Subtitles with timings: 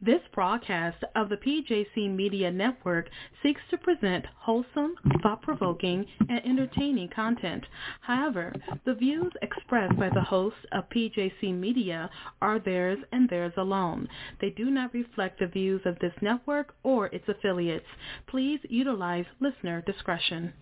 [0.00, 3.10] This broadcast of the PJC Media Network
[3.42, 7.66] seeks to present wholesome, thought-provoking, and entertaining content.
[8.00, 12.08] However, the views expressed by the hosts of PJC Media
[12.40, 14.08] are theirs and theirs alone.
[14.40, 17.88] They do not reflect the views of this network or its affiliates.
[18.28, 20.52] Please utilize listener discretion.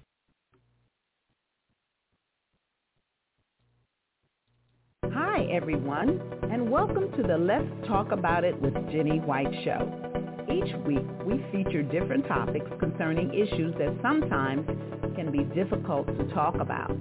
[5.19, 6.21] Hi, everyone,
[6.53, 9.91] and welcome to the Let's Talk About It with Jenny White show.
[10.53, 14.67] Each week, we feature different topics concerning issues that sometimes
[15.17, 16.95] can be difficult to talk about.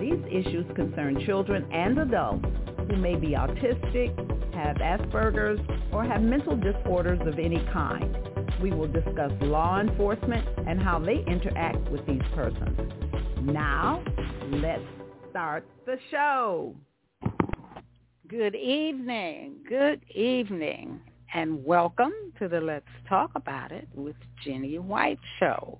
[0.00, 2.46] These issues concern children and adults
[2.88, 4.16] who may be autistic,
[4.54, 5.60] have Asperger's,
[5.92, 8.16] or have mental disorders of any kind.
[8.62, 12.78] We will discuss law enforcement and how they interact with these persons.
[13.42, 14.02] Now,
[14.52, 14.80] let's
[15.28, 16.74] start the show.
[18.28, 19.54] Good evening.
[19.66, 21.00] Good evening.
[21.32, 25.78] And welcome to the Let's Talk About It with Jenny White show.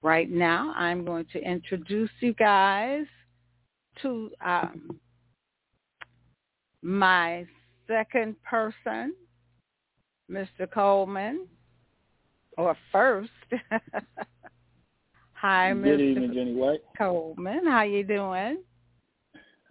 [0.00, 3.06] Right now, I'm going to introduce you guys
[4.02, 5.00] to um,
[6.80, 7.44] my
[7.88, 9.14] second person,
[10.30, 10.70] Mr.
[10.72, 11.48] Coleman,
[12.56, 13.30] or first.
[15.32, 16.00] Hi, Good Mr.
[16.00, 16.82] evening, Jenny White.
[16.96, 17.66] Coleman.
[17.66, 18.58] How you doing?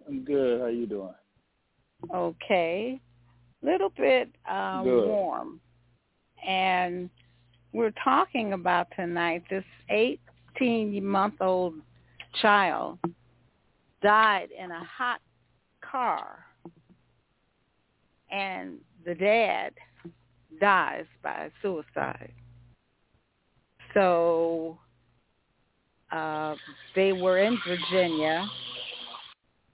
[0.05, 0.59] I'm good.
[0.59, 1.13] How you doing?
[2.13, 2.99] Okay.
[3.61, 5.59] Little bit um, warm.
[6.45, 7.09] And
[7.73, 11.73] we're talking about tonight this 18-month-old
[12.41, 12.99] child
[14.01, 15.19] died in a hot
[15.81, 16.45] car.
[18.31, 19.73] And the dad
[20.59, 22.31] dies by suicide.
[23.93, 24.77] So
[26.11, 26.55] uh,
[26.95, 28.45] they were in Virginia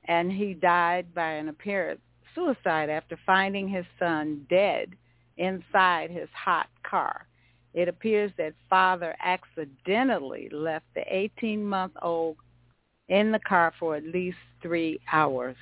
[0.05, 1.99] and he died by an apparent
[2.35, 4.95] suicide after finding his son dead
[5.37, 7.25] inside his hot car.
[7.73, 12.37] It appears that father accidentally left the 18-month-old
[13.09, 15.55] in the car for at least three hours.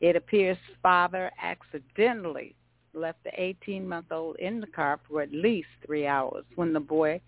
[0.00, 2.54] It appears father accidentally
[2.94, 6.44] left the 18-month-old in the car for at least three hours.
[6.54, 7.20] When the boy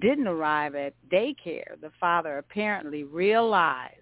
[0.00, 3.94] didn't arrive at daycare, the father apparently realized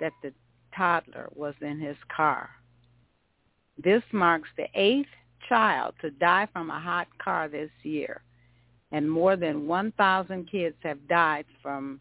[0.00, 0.32] that the
[0.76, 2.50] toddler was in his car.
[3.82, 5.08] This marks the eighth
[5.48, 8.22] child to die from a hot car this year,
[8.92, 12.00] and more than 1,000 kids have died from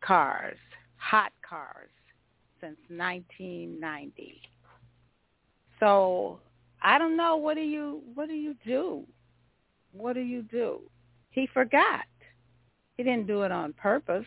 [0.00, 0.58] cars,
[0.96, 1.90] hot cars,
[2.60, 4.40] since 1990.
[5.80, 6.40] So
[6.82, 7.36] I don't know.
[7.36, 9.04] What do you What do you do?
[9.92, 10.80] What do you do?
[11.30, 12.04] He forgot.
[12.96, 14.26] He didn't do it on purpose.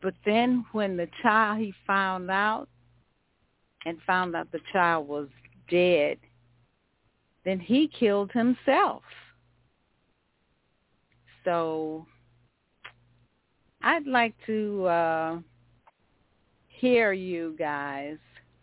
[0.00, 2.68] But then when the child, he found out
[3.86, 5.28] and found out the child was
[5.70, 6.18] dead,
[7.44, 9.02] then he killed himself.
[11.44, 12.04] So
[13.82, 15.38] I'd like to uh,
[16.66, 18.16] hear you guys.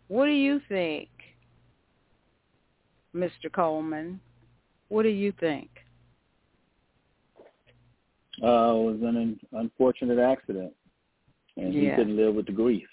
[0.08, 1.08] What do you think,
[3.16, 3.50] Mr.
[3.50, 4.20] Coleman?
[4.88, 5.70] What do you think?
[8.42, 10.74] Uh, it was an unfortunate accident,
[11.56, 12.86] and he couldn't live with the grief.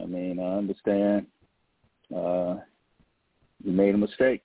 [0.00, 1.26] I mean, I understand.
[2.14, 2.56] Uh,
[3.64, 4.42] he made a mistake.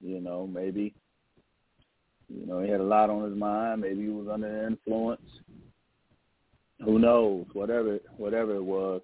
[0.00, 0.94] You know, maybe.
[2.28, 3.80] You know, he had a lot on his mind.
[3.82, 5.20] Maybe he was under the influence.
[6.84, 7.46] Who knows?
[7.52, 9.02] Whatever, whatever it was,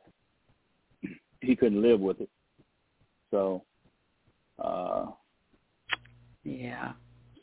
[1.41, 2.31] he couldn't live with it.
[3.31, 3.63] So,
[4.59, 5.07] uh,
[6.45, 6.93] Yeah.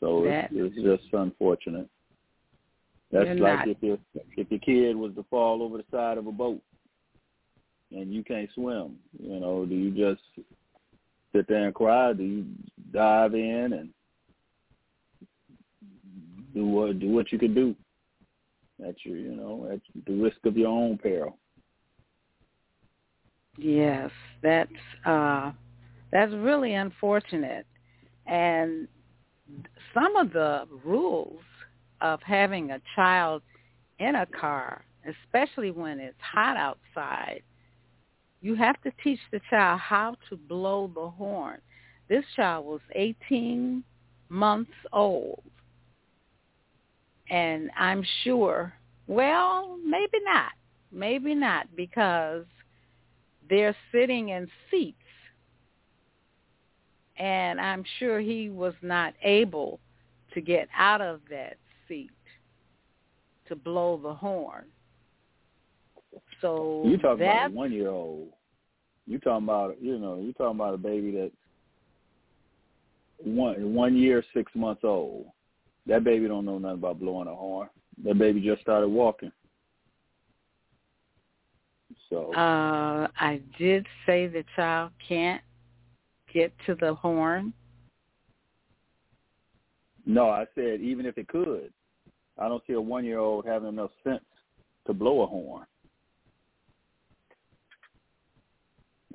[0.00, 1.88] So That- it's, it's just unfortunate.
[3.12, 3.98] That's like not- if your
[4.36, 6.60] if your kid was to fall over the side of a boat
[7.90, 10.22] and you can't swim, you know, do you just
[11.34, 12.12] sit there and cry?
[12.12, 12.46] Do you
[12.92, 13.90] dive in and
[16.54, 17.74] do what do what you can do
[18.86, 21.36] at your you know at the risk of your own peril?
[23.58, 24.10] Yes,
[24.42, 24.70] that's
[25.04, 25.52] uh
[26.12, 27.66] that's really unfortunate.
[28.26, 28.88] And
[29.92, 31.42] some of the rules
[32.00, 33.42] of having a child
[33.98, 37.42] in a car, especially when it's hot outside,
[38.44, 41.56] you have to teach the child how to blow the horn.
[42.10, 43.82] This child was 18
[44.28, 45.42] months old.
[47.30, 48.74] And I'm sure,
[49.06, 50.52] well, maybe not.
[50.92, 52.44] Maybe not because
[53.48, 54.98] they're sitting in seats.
[57.16, 59.80] And I'm sure he was not able
[60.34, 61.56] to get out of that
[61.88, 62.10] seat
[63.48, 64.66] to blow the horn.
[66.40, 68.28] So You talking about a one year old.
[69.06, 71.32] You talking about you know, you talking about a baby that
[73.22, 75.26] one one year, six months old.
[75.86, 77.68] That baby don't know nothing about blowing a horn.
[78.04, 79.32] That baby just started walking.
[82.08, 85.42] So uh I did say the child can't
[86.32, 87.52] get to the horn.
[90.06, 91.72] No, I said even if it could,
[92.38, 94.24] I don't see a one year old having enough sense
[94.86, 95.66] to blow a horn.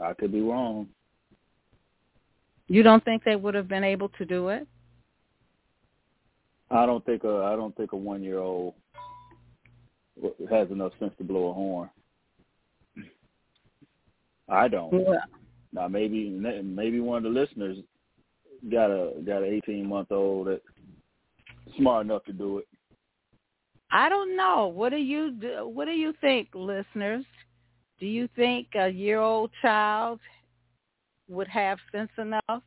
[0.04, 0.88] I could be wrong.
[2.68, 4.68] You don't think they would have been able to do it?
[6.72, 8.75] I don't think a I don't think a one year old
[10.50, 11.90] has enough sense to blow a horn.
[14.48, 14.94] I don't.
[14.94, 15.22] Yeah.
[15.74, 17.78] Now maybe maybe one of the listeners
[18.72, 20.62] got a got an eighteen month old that
[21.78, 22.68] smart enough to do it.
[23.92, 24.68] I don't know.
[24.68, 25.68] What do you do?
[25.68, 27.25] What do you think, listeners?
[28.00, 30.19] Do you think a year old child
[31.28, 32.63] would have sense enough?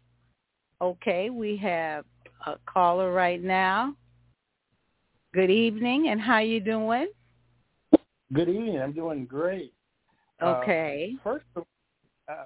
[0.81, 2.05] Okay, we have
[2.47, 3.97] a caller right now.
[5.33, 7.09] Good evening, and how you doing?
[8.33, 8.79] Good evening.
[8.79, 9.73] I'm doing great.
[10.43, 11.15] Okay.
[11.15, 11.65] Uh, first, of,
[12.29, 12.45] uh,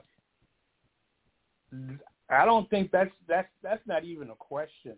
[2.31, 4.95] I don't think that's that's that's not even a question,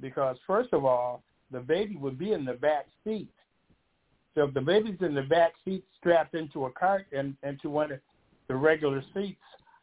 [0.00, 3.30] because first of all, the baby would be in the back seat.
[4.34, 7.92] So if the baby's in the back seat strapped into a cart and into one
[7.92, 8.00] of
[8.48, 9.40] the regular seats,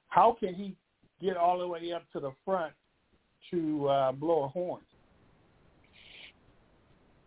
[0.07, 0.75] how can he
[1.21, 2.73] get all the way up to the front
[3.51, 4.81] to uh, blow a horn?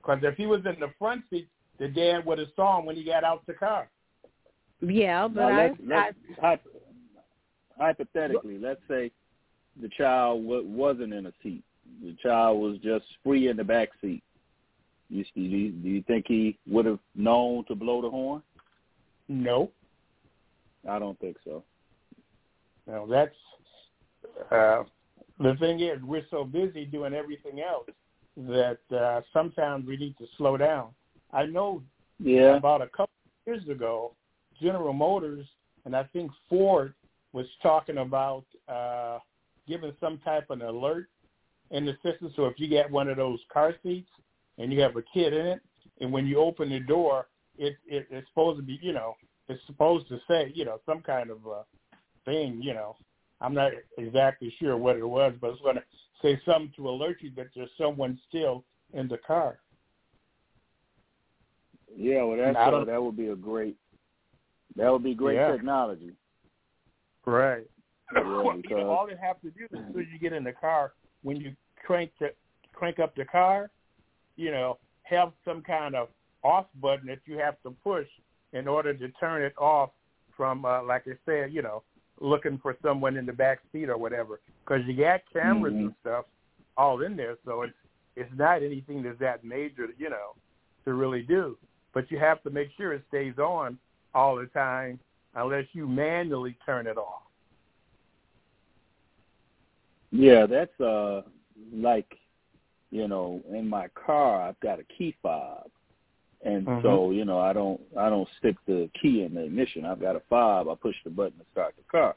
[0.03, 1.49] Because if he was in the front seat,
[1.79, 3.89] the dad would have saw him when he got out the car.
[4.81, 6.59] Yeah, but now, I, let's, let's, I
[7.79, 9.13] hypothetically, let's say
[9.81, 11.63] the child w- wasn't in a seat.
[12.03, 14.23] The child was just free in the back seat.
[15.13, 18.43] You, do you, do you think he would have known to blow the horn?
[19.29, 19.71] No.
[20.89, 21.63] I don't think so.
[22.87, 23.35] Now that's
[24.51, 24.85] uh,
[25.39, 27.89] the thing is we're so busy doing everything else
[28.37, 30.89] that uh, sometimes we need to slow down.
[31.33, 31.83] I know
[32.19, 32.57] Yeah.
[32.57, 34.13] about a couple of years ago,
[34.63, 35.47] General Motors
[35.85, 36.95] and I think Ford
[37.35, 39.19] was talking about uh,
[39.69, 41.09] giving some type of an alert
[41.71, 42.33] in the system.
[42.35, 44.09] So if you get one of those car seats
[44.59, 45.61] and you have a kid in it,
[46.01, 47.29] and when you open the door,
[47.59, 49.15] it, it it's supposed to be, you know,
[49.49, 51.63] it's supposed to say, you know, some kind of uh,
[52.25, 52.97] thing, you know.
[53.41, 55.83] I'm not exactly sure what it was, but it's going to
[56.23, 59.59] say something to alert you that there's someone still in the car.
[61.95, 63.77] Yeah, well, that's uh, that would be a great
[64.77, 65.53] that would be great Yeah.
[65.53, 66.13] technology.
[67.27, 67.67] Right.
[68.15, 70.45] Yeah, you because all they have to do is as soon as you get in
[70.45, 71.55] the car, when you
[71.85, 72.33] crank the
[72.73, 73.71] crank up the car,
[74.43, 76.09] you know, have some kind of
[76.43, 78.07] off button that you have to push
[78.53, 79.91] in order to turn it off
[80.37, 81.83] from, uh, like I said, you know,
[82.21, 84.41] looking for someone in the back seat or whatever.
[84.65, 86.01] Because you got cameras and Mhm.
[86.01, 86.27] stuff
[86.77, 87.75] all in there, so it's
[88.15, 90.35] it's not anything that's that major, you know,
[90.85, 91.57] to really do.
[91.95, 93.79] But you have to make sure it stays on
[94.15, 95.01] all the time,
[95.35, 97.23] unless you manually turn it off.
[100.11, 101.23] Yeah, that's uh
[101.73, 102.19] like
[102.93, 105.69] you know, in my car I've got a key fob.
[106.45, 106.83] And Mhm.
[106.83, 109.85] so, you know, I don't I don't stick the key in the ignition.
[109.85, 112.15] I've got a fob, I push the button to start the car.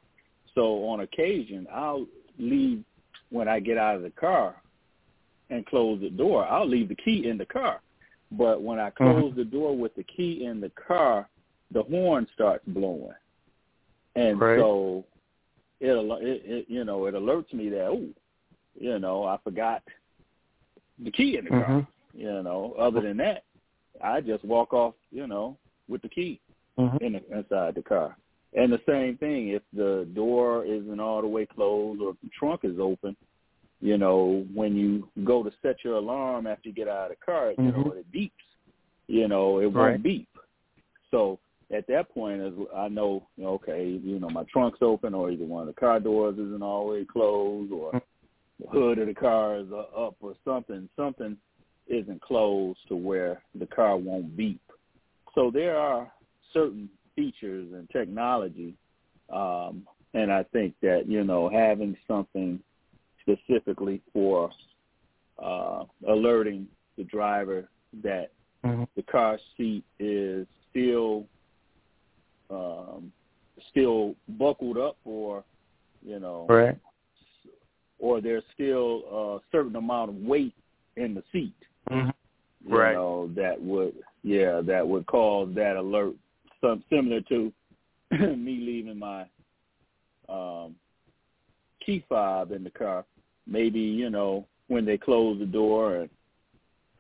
[0.53, 2.05] So on occasion I'll
[2.37, 2.83] leave
[3.29, 4.61] when I get out of the car
[5.49, 7.81] and close the door, I'll leave the key in the car.
[8.31, 11.29] But when I close the door with the key in the car,
[11.71, 13.13] the horn starts blowing.
[14.15, 14.59] And Right.
[14.59, 15.05] so
[15.79, 18.07] it, al- it, it you know it alerts me that oh
[18.79, 19.83] you know I forgot
[21.03, 21.87] the key in the car Mhm.
[22.13, 23.43] you know other than that
[24.01, 26.39] I just walk off you know with the key
[26.77, 27.01] Mhm.
[27.01, 28.17] in the, inside the car
[28.53, 32.29] and the same thing if the door isn't all the way closed or if the
[32.29, 33.15] trunk is open
[33.81, 37.25] you know when you go to set your alarm after you get out of the
[37.25, 37.97] car you know Mhm.
[37.97, 38.31] it beeps
[39.07, 40.29] you know it won't beep
[41.11, 41.39] so
[41.71, 45.61] at that point, as I know, okay, you know, my trunk's open, or either one
[45.61, 48.01] of the car doors isn't all the way closed, or the
[48.71, 50.89] hood of the car is up, or something.
[50.95, 51.37] Something
[51.87, 54.61] isn't closed to where the car won't beep.
[55.33, 56.11] So there are
[56.53, 58.75] certain features and technology,
[59.29, 62.59] um, and I think that you know having something
[63.21, 64.51] specifically for
[65.41, 67.69] uh, alerting the driver
[68.03, 68.31] that
[68.63, 68.87] Mhm.
[68.95, 71.27] the car seat is still
[72.49, 73.11] um
[73.69, 75.43] still buckled up or
[76.01, 76.77] you know Right.
[77.99, 80.53] Or there's still a certain amount of weight
[80.97, 81.55] in the seat
[81.89, 82.13] Mhm.
[82.67, 82.93] you Right.
[82.93, 86.15] know that would yeah that would cause that alert
[86.61, 87.51] some similar to
[88.11, 89.25] me leaving my
[90.29, 90.75] um
[91.79, 93.05] key fob in the car
[93.45, 96.09] maybe you know when they close the door and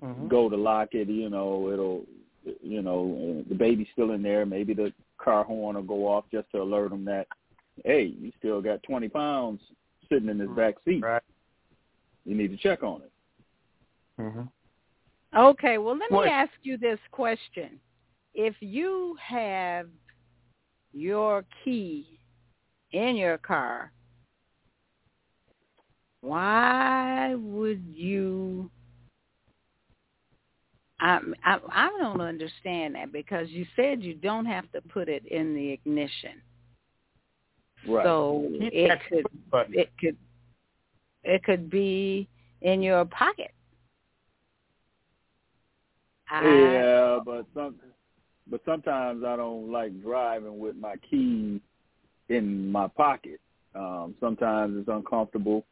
[0.03, 0.27] Mhm.
[0.27, 2.05] go to lock it, you know, it'll,
[2.61, 4.45] you know, the baby's still in there.
[4.45, 7.27] Maybe the car horn will go off just to alert them that,
[7.83, 9.61] hey, you still got 20 pounds
[10.09, 11.01] sitting in this back seat.
[11.01, 11.21] Right.
[12.25, 13.11] You need to check on it.
[14.19, 14.49] Mhm.
[15.35, 17.79] Okay, well, let me What- ask you this question.
[18.33, 19.89] If you have
[20.93, 22.19] your key
[22.91, 23.91] in your car,
[26.21, 28.71] why would you
[30.99, 35.25] I, I I don't understand that because you said you don't have to put it
[35.25, 36.41] in the ignition.
[37.87, 38.03] Right.
[38.03, 39.73] So Keep it could button.
[39.77, 40.17] it could
[41.23, 42.27] it could be
[42.61, 43.51] in your pocket.
[46.29, 47.75] I- yeah, but some,
[48.49, 51.61] but sometimes I don't like driving with my keys
[52.29, 53.39] in my pocket.
[53.75, 55.65] Um, sometimes it's uncomfortable,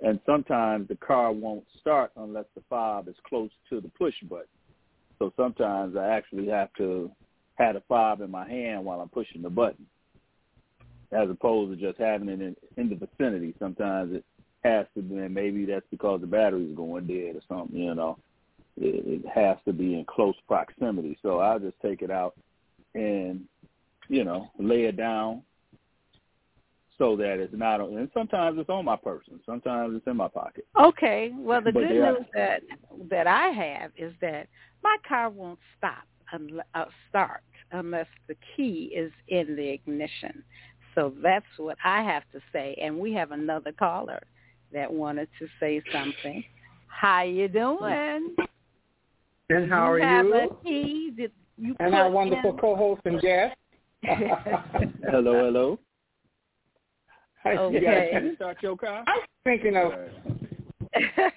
[0.00, 4.46] and sometimes the car won't start unless the fob is close to the push button.
[5.18, 7.10] So sometimes I actually have to
[7.56, 9.86] have the fob in my hand while I'm pushing the button,
[11.12, 13.54] as opposed to just having it in, in the vicinity.
[13.58, 14.24] Sometimes it
[14.64, 18.18] has to be, and maybe that's because the battery's going dead or something, you know
[18.80, 21.18] it, it has to be in close proximity.
[21.22, 22.34] So I'll just take it out
[22.94, 23.44] and,
[24.08, 25.42] you know, lay it down
[26.96, 29.38] so that it's not on, and sometimes it's on my person.
[29.46, 30.66] Sometimes it's in my pocket.
[30.80, 31.32] Okay.
[31.36, 32.62] Well, the But good they are- news that
[33.08, 34.48] that I have is that
[34.82, 40.42] my car won't stop unless, uh, start unless the key is in the ignition.
[40.98, 42.76] So that's what I have to say.
[42.82, 44.20] And we have another caller
[44.72, 46.42] that wanted to say something.
[46.88, 48.34] How you doing?
[49.48, 50.34] And how are you have you?
[50.34, 53.54] a key that you And our wonderful in- co-host and guest.
[54.04, 55.78] Hello, hello.
[57.44, 57.80] Hi, Okay.
[57.80, 58.08] yes.
[58.12, 59.04] Can you start your car?
[59.06, 59.92] I'm thinking of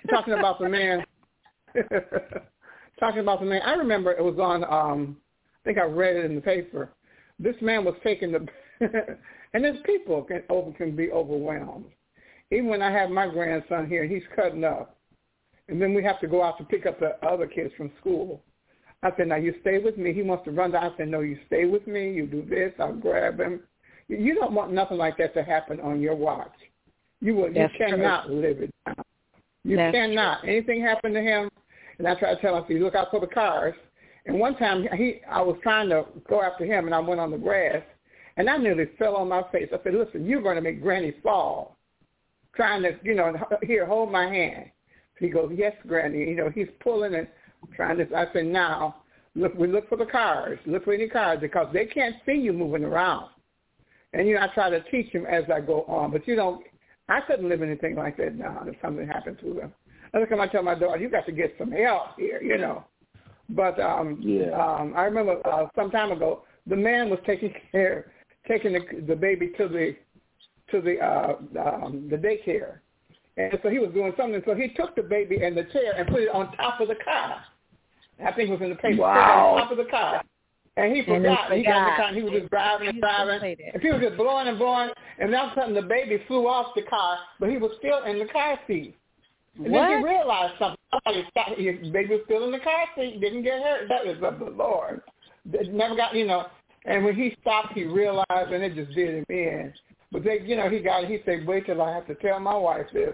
[0.10, 1.04] talking about the man.
[3.00, 3.62] talking about the man.
[3.64, 4.64] I remember it was on.
[4.64, 5.18] um
[5.64, 6.90] I think I read it in the paper.
[7.40, 8.48] This man was taking the,
[9.54, 11.86] and there's people can over can be overwhelmed.
[12.52, 14.98] Even when I have my grandson here, he's cutting up,
[15.70, 18.42] and then we have to go out to pick up the other kids from school.
[19.04, 20.14] I said, now you stay with me.
[20.14, 20.84] He wants to run down.
[20.84, 22.12] I said, no, you stay with me.
[22.12, 22.72] You do this.
[22.80, 23.62] I'll grab him.
[24.08, 26.54] You don't want nothing like that to happen on your watch.
[27.22, 27.48] You will.
[27.48, 27.92] You That's true.
[27.92, 28.96] cannot live it down.
[29.64, 30.44] You That's cannot.
[30.44, 31.50] Anything happen to him,
[31.98, 33.76] and I try to tell him, "You look out for the cars."
[34.26, 37.32] And one time, he, I was trying to go after him, and I went on
[37.32, 37.82] the grass,
[38.38, 39.70] and I nearly fell on my face.
[39.74, 41.78] I said, "Listen, you're going to make Granny fall."
[42.56, 43.34] Trying to, you know,
[43.64, 44.72] here, hold my hand.
[45.20, 47.28] He goes, "Yes, Granny." You know, he's pulling and
[47.76, 48.16] trying to.
[48.16, 48.98] I said, "Now,
[49.36, 50.60] look, we look for the cars.
[50.66, 53.30] Look for any cars because they can't see you moving around."
[54.14, 56.64] And you know, I try to teach him as I go on, but you don't.
[57.08, 59.74] I couldn't live anything like that now if something happened to him.
[60.14, 62.86] Every time I tell my daughter, you got to get some help here, you know.
[63.50, 64.52] But um, Yeah.
[64.52, 68.12] um, I remember uh, some time ago, the man was taking care,
[68.48, 69.96] taking the, the baby to the
[70.72, 72.80] to the uh, um, the daycare,
[73.38, 74.42] and so he was doing something.
[74.46, 76.96] So he took the baby and the chair and put it on top of the
[77.04, 77.42] car.
[78.26, 79.02] I think it was in the paper.
[79.02, 79.56] Wow.
[79.56, 80.24] on top of the car.
[80.78, 81.52] And he And he forgot.
[81.52, 82.08] He got in the car.
[82.08, 83.40] and He was just driving and driving.
[83.40, 83.72] played it.
[83.74, 84.90] And people just blowing and blowing.
[85.20, 88.04] And all of a sudden the baby flew off the car, but he was still
[88.04, 88.96] in the car seat.
[89.58, 90.78] And then he realized something.
[90.94, 91.60] Somebody stopped.
[91.60, 93.20] His baby was still in the car seat.
[93.20, 93.90] Didn't get hurt.
[93.90, 95.02] That was of the Lord.
[95.46, 96.46] Never got, you know.
[96.86, 99.74] And when he stopped, he realized, and it just did him in.
[100.12, 101.06] But they, you know, he got.
[101.06, 103.14] He said, "Wait till I have to tell my wife this."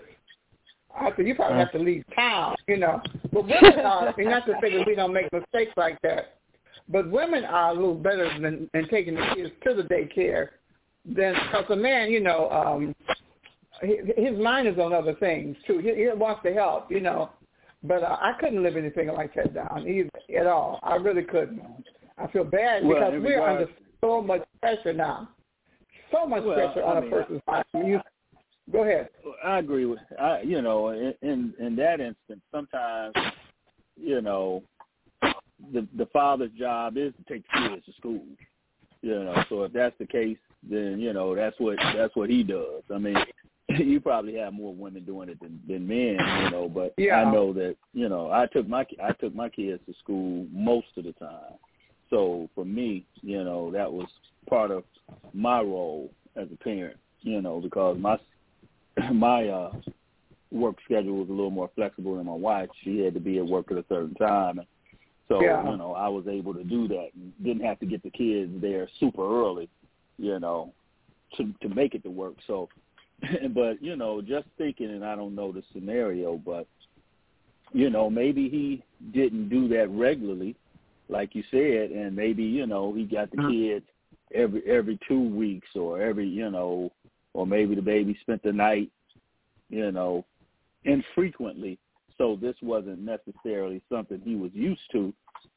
[0.95, 3.01] I said, "You probably have to leave town," you know.
[3.31, 6.37] But women are, not to say that we don't make mistakes like that,
[6.89, 10.49] but women are a little better than, than taking the kids to the daycare
[11.05, 12.95] than because a man, you know, um,
[13.81, 15.79] his, his mind is on other things too.
[15.79, 17.29] He, he wants to help, you know.
[17.83, 20.79] But uh, I couldn't live anything like that down either at all.
[20.83, 21.61] I really couldn't.
[22.17, 25.29] I feel bad Well, because we're regards- under so much pressure now.
[26.11, 27.65] So much Well, pressure I on mean, a person's life.
[27.73, 27.99] You,
[28.71, 29.09] go ahead.
[29.43, 33.13] I agree with I you know in in, in that instance sometimes
[33.95, 34.63] you know
[35.73, 38.21] the the father's job is to take the kids to school
[39.01, 40.37] you know so if that's the case
[40.69, 43.17] then you know that's what that's what he does I mean
[43.69, 47.21] you probably have more women doing it than than men you know but Yeah.
[47.21, 50.87] I know that you know I took my I took my kids to school most
[50.97, 51.55] of the time
[52.09, 54.07] so for me you know that was
[54.49, 54.83] part of
[55.33, 58.17] my role as a parent you know because my
[59.13, 59.71] my uh
[60.51, 62.69] work schedule was a little more flexible than my wife.
[62.83, 64.59] She had to be at work at a certain time.
[64.59, 64.67] And
[65.27, 65.69] so, Yeah.
[65.69, 68.51] you know, I was able to do that and didn't have to get the kids
[68.61, 69.69] there super early,
[70.17, 70.73] you know,
[71.35, 72.35] to to make it to work.
[72.47, 72.69] So
[73.53, 76.67] but you know, just thinking, and I don't know the scenario, but
[77.73, 80.55] you know, maybe he didn't do that regularly,
[81.09, 83.85] like you said, and maybe you know he got the kids
[84.33, 86.91] every every two weeks or every you know,
[87.33, 88.91] or maybe the baby spent the night,
[89.69, 90.25] you know,
[90.83, 91.77] infrequently.
[92.17, 95.13] So this wasn't necessarily something he was used to,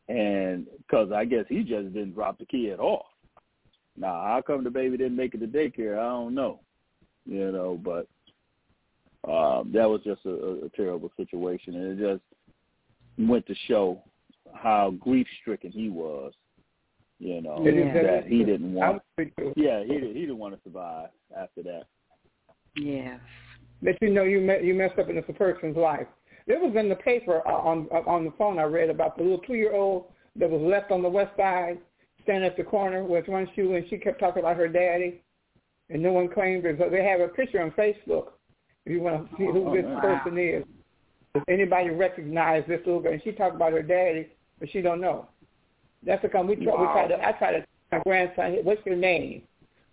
[0.09, 3.07] and because I guess he just didn't drop the kid off.
[3.97, 5.99] Now, how come the baby didn't make it to daycare?
[5.99, 6.61] I don't know,
[7.27, 8.07] you know, but
[9.31, 14.03] um, that was just a, a terrible situation, and it just went to show
[14.55, 16.33] how grief stricken he was.
[17.19, 18.03] You know Yeah.
[18.03, 19.03] that he didn't want.
[19.19, 19.23] I.
[19.57, 21.85] Yeah, he didn't- he didn't want to survive after that.
[22.77, 23.21] Yes.
[23.83, 26.07] That you know you me- you messed up in this person's life.
[26.47, 29.23] It was in the paper uh, on uh, on the phone I read about the
[29.23, 31.79] little two year old that was left on the west side,
[32.23, 35.21] standing at the corner with one shoe, and she kept talking about her daddy,
[35.91, 36.75] and no one claimed her.
[36.79, 38.33] So they have a picture on Facebook.
[38.87, 40.01] If you want to see who Oh, this man.
[40.01, 40.65] person is,
[41.35, 43.13] does anybody recognize this little girl?
[43.13, 44.29] And she talked about her daddy,
[44.61, 45.27] but she don't know.
[46.05, 47.27] That's because we try, we try to.
[47.27, 47.67] I try to.
[47.91, 49.43] My grandson, what's your name?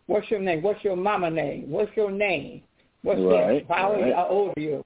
[0.06, 0.62] What's your name?
[0.62, 1.70] What's your mama name?
[1.70, 2.62] What's your name?
[3.02, 3.64] What's Right, this?
[3.68, 4.14] How, right.
[4.30, 4.86] old are you?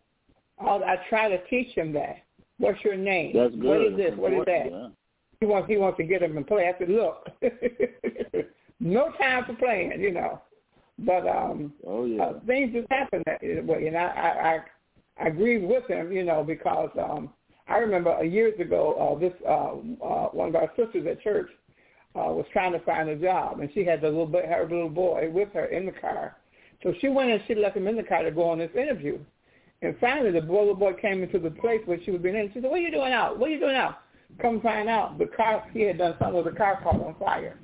[0.59, 2.23] I'll, I try to teach him that.
[2.57, 3.35] What's your name?
[3.35, 3.63] That's good.
[3.63, 4.13] What is this?
[4.15, 4.65] What is that?
[4.67, 4.95] important,
[5.39, 6.67] He wants he wants to get him and play.
[6.73, 7.27] I said, look,
[8.79, 10.41] no time for playing, you know.
[10.99, 12.23] But um, Oh yeah.
[12.23, 14.59] uh, things just happen that way, and I, I I
[15.23, 17.31] I agree with him, you know, because um,
[17.67, 21.49] I remember years ago uh, this uh, uh, one of our sisters at church
[22.15, 25.29] uh, was trying to find a job, and she had the little her little boy
[25.31, 26.37] with her in the car.
[26.83, 29.19] So she went and she left him in the car to go on this interview.
[29.83, 32.49] And finally, the little boy came into the place where she was being in.
[32.53, 33.39] She said, "What are you doing out?
[33.39, 33.99] What are you doing out?"
[34.39, 37.59] Come find out, the car he had done something with the car caught on fire.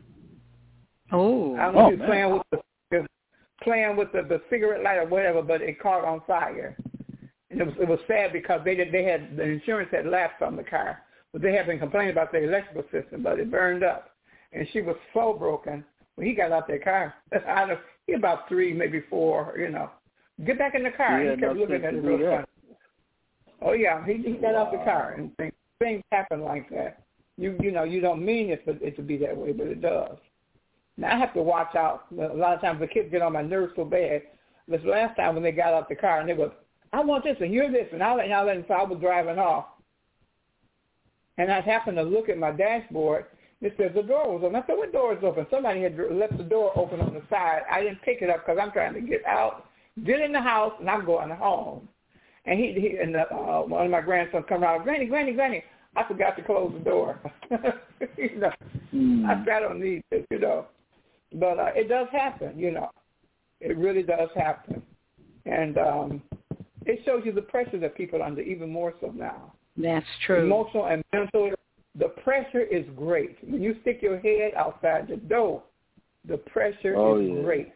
[1.12, 1.56] Oh.
[1.56, 3.08] I don't know Oh, if he was playing with the
[3.64, 6.78] playing with the, the cigarette light or whatever, but it caught on fire.
[7.50, 10.42] And it was it was sad because they did they had the insurance had lapsed
[10.42, 13.84] on the car, but they had been complaining about the electrical system, but it burned
[13.84, 14.12] up,
[14.52, 17.14] and she was so broken when he got out that car.
[17.48, 19.90] I don't he about three, maybe four, you know.
[20.46, 21.20] Get back in the car.
[21.20, 22.46] And he kept looking at it real funny.
[23.62, 27.04] Oh yeah, he he got out the car and things things happen like that.
[27.38, 29.82] You you know you don't mean it for it to be that way, but it
[29.82, 30.18] does.
[30.98, 32.06] Now I have to watch out.
[32.12, 34.24] A lot of times the kids get on my nerves so bad.
[34.68, 36.52] This last time when they got out the car and they was,
[36.94, 38.84] I want this and you're this and all that and all that, and so I
[38.84, 39.66] was driving off.
[41.38, 43.26] And I happened to look at my dashboard.
[43.62, 44.56] It says the door was open.
[44.56, 45.46] I said, what door is open?
[45.50, 47.62] Somebody had left the door open on the side.
[47.72, 49.66] I didn't pick it up because I'm trying to get out,
[50.06, 51.88] get in the house, and I'm going home.
[52.46, 53.26] And he, he and uh,
[53.62, 55.64] one of my grandsons come out, Granny, Granny, Granny.
[55.96, 57.20] I forgot to close the door.
[58.18, 58.52] you know,
[58.92, 59.26] Hmm.
[59.26, 60.66] I said, I don't need this, you know.
[61.34, 62.90] But uh, it does happen, you know.
[63.60, 64.82] It really does happen.
[65.46, 66.22] And um,
[66.88, 69.54] it shows you the pressure that people are under even more so now.
[69.76, 70.44] That's true.
[70.44, 71.52] Emotional and mental.
[71.98, 73.38] The pressure is great.
[73.44, 75.64] When you stick your head outside the door,
[76.28, 77.42] the pressure Oh, is yeah.
[77.42, 77.74] great.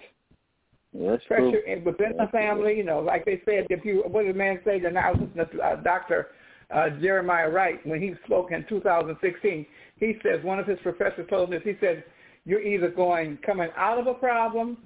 [0.93, 1.61] That's Pressure true.
[1.65, 4.37] in, within the That's family, you know, like they said, if you, what did the
[4.37, 4.75] man say?
[4.83, 6.27] And I was listening to uh, Dr.
[6.69, 9.65] Uh, Jeremiah Wright when he spoke in 2016.
[9.97, 11.63] He says one of his professors told him this.
[11.63, 12.03] He said,
[12.45, 14.77] "You're either going coming out of a problem,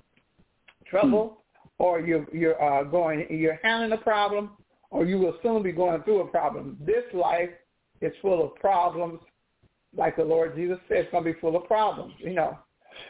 [0.90, 1.42] trouble,
[1.78, 4.52] or you're you're uh, going you're handling a problem,
[4.92, 6.78] or you will soon be going through a problem.
[6.86, 7.50] This life
[8.02, 9.20] is full of problems,
[9.96, 12.14] like the Lord Jesus said, it's to be full of problems.
[12.20, 12.58] You know,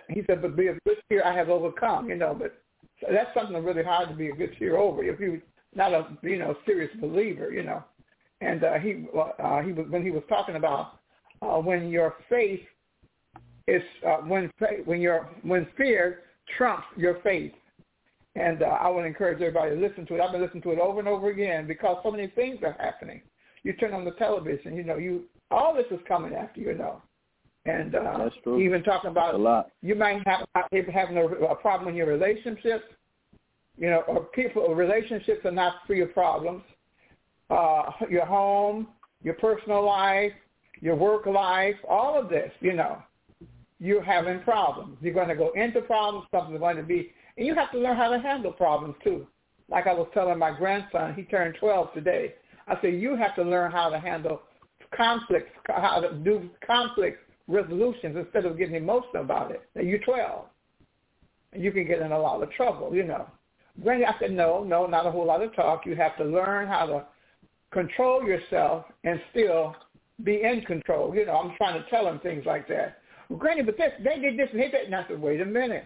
[0.10, 2.10] he said, but be of good cheer, I have overcome.
[2.10, 2.62] You know, but
[3.01, 5.39] so that's something really hard to be a good cheer over if you're
[5.73, 7.51] not a you know serious believer.
[7.51, 7.84] You know,
[8.41, 9.06] and uh, he
[9.39, 10.99] uh, he was when he was talking about
[11.41, 12.62] uh, when your faith
[13.67, 14.51] is uh, when
[14.86, 16.19] when your when fear
[16.58, 17.51] trumps your faith.
[18.36, 20.21] And uh, I would encourage everybody to listen to it.
[20.21, 23.21] I've been listening to it over and over again because so many things are happening.
[23.63, 26.78] You turn on the television, you know, you all this is coming after you, you
[26.78, 27.02] know.
[27.65, 28.60] And uh, That's true.
[28.60, 29.71] even talking That's about a lot.
[29.82, 32.84] you might have having a, a problem in your relationships,
[33.78, 36.62] you know, or people relationships are not free of problems.
[37.50, 38.88] Uh, your home,
[39.24, 40.32] your personal life,
[40.82, 43.02] your work life, all of this, you know,
[43.80, 44.98] you're having problems.
[45.02, 46.28] You're going to go into problems.
[46.32, 49.28] Something's going to be, and you have to learn how to handle problems too.
[49.69, 52.36] Like I was telling my grandson, he turned 12 today.
[52.67, 54.41] I said you have to learn how to handle
[54.95, 59.62] conflicts, how to do conflict resolutions instead of getting emotional about it.
[59.76, 60.45] Now you're 12,
[61.54, 63.28] and you can get in a lot of trouble, you know.
[63.84, 65.86] Granny, I said no, no, not a whole lot of talk.
[65.86, 67.06] You have to learn how to
[67.71, 69.76] control yourself and still
[70.24, 71.13] be in control.
[71.13, 73.00] You know, I'm trying to tell him things like that.
[73.30, 74.86] Well, Granny, but this, they did this and they did.
[74.86, 75.86] And I said, wait a minute.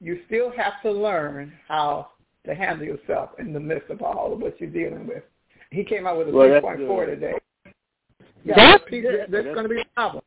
[0.00, 2.08] You still have to learn how
[2.46, 5.22] to handle yourself in the midst of all of what you're dealing with.
[5.70, 7.32] He came out with a Well, that's 3.4 today.
[8.44, 9.26] Yeah, That's that's, good.
[9.30, 10.22] that's going to be a problem.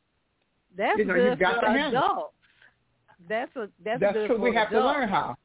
[0.78, 2.06] That's You know, you good got for to handle it.
[2.06, 2.34] adults.
[3.30, 4.36] That's a that's, That's good true.
[4.38, 5.36] for We have to learn how.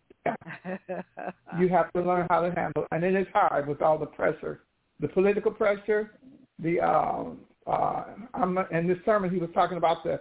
[1.59, 4.63] You have to learn how to handle, and it is hard with all the pressure,
[5.01, 6.13] the political pressure,
[6.59, 8.05] the um uh.
[8.35, 10.21] I'm in this sermon he was talking about the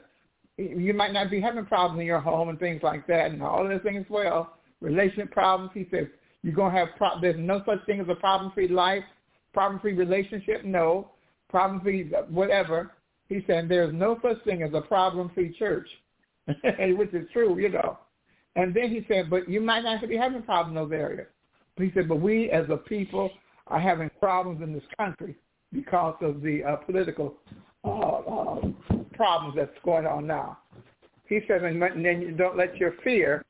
[0.57, 3.67] you might not be having problems in your home and things like that, and all
[3.67, 4.57] those things well.
[4.81, 5.71] Relationship problems.
[5.73, 6.07] He says
[6.43, 9.03] you're gonna have pro- there's no such thing as a problem-free life,
[9.53, 10.63] problem-free relationship.
[10.63, 11.11] No,
[11.49, 12.91] problem-free whatever.
[13.27, 15.87] He said there's no such thing as a problem-free church,
[16.47, 17.97] which is true, you know.
[18.55, 21.27] And then he said, but you might not be having problems in those areas.
[21.75, 23.29] But he said, but we as a people
[23.67, 25.35] are having problems in this country
[25.73, 27.35] because of the uh, political
[27.83, 28.61] uh, uh,
[29.15, 30.59] problems that's going on now.
[31.27, 33.43] He said, and then you don't let your fear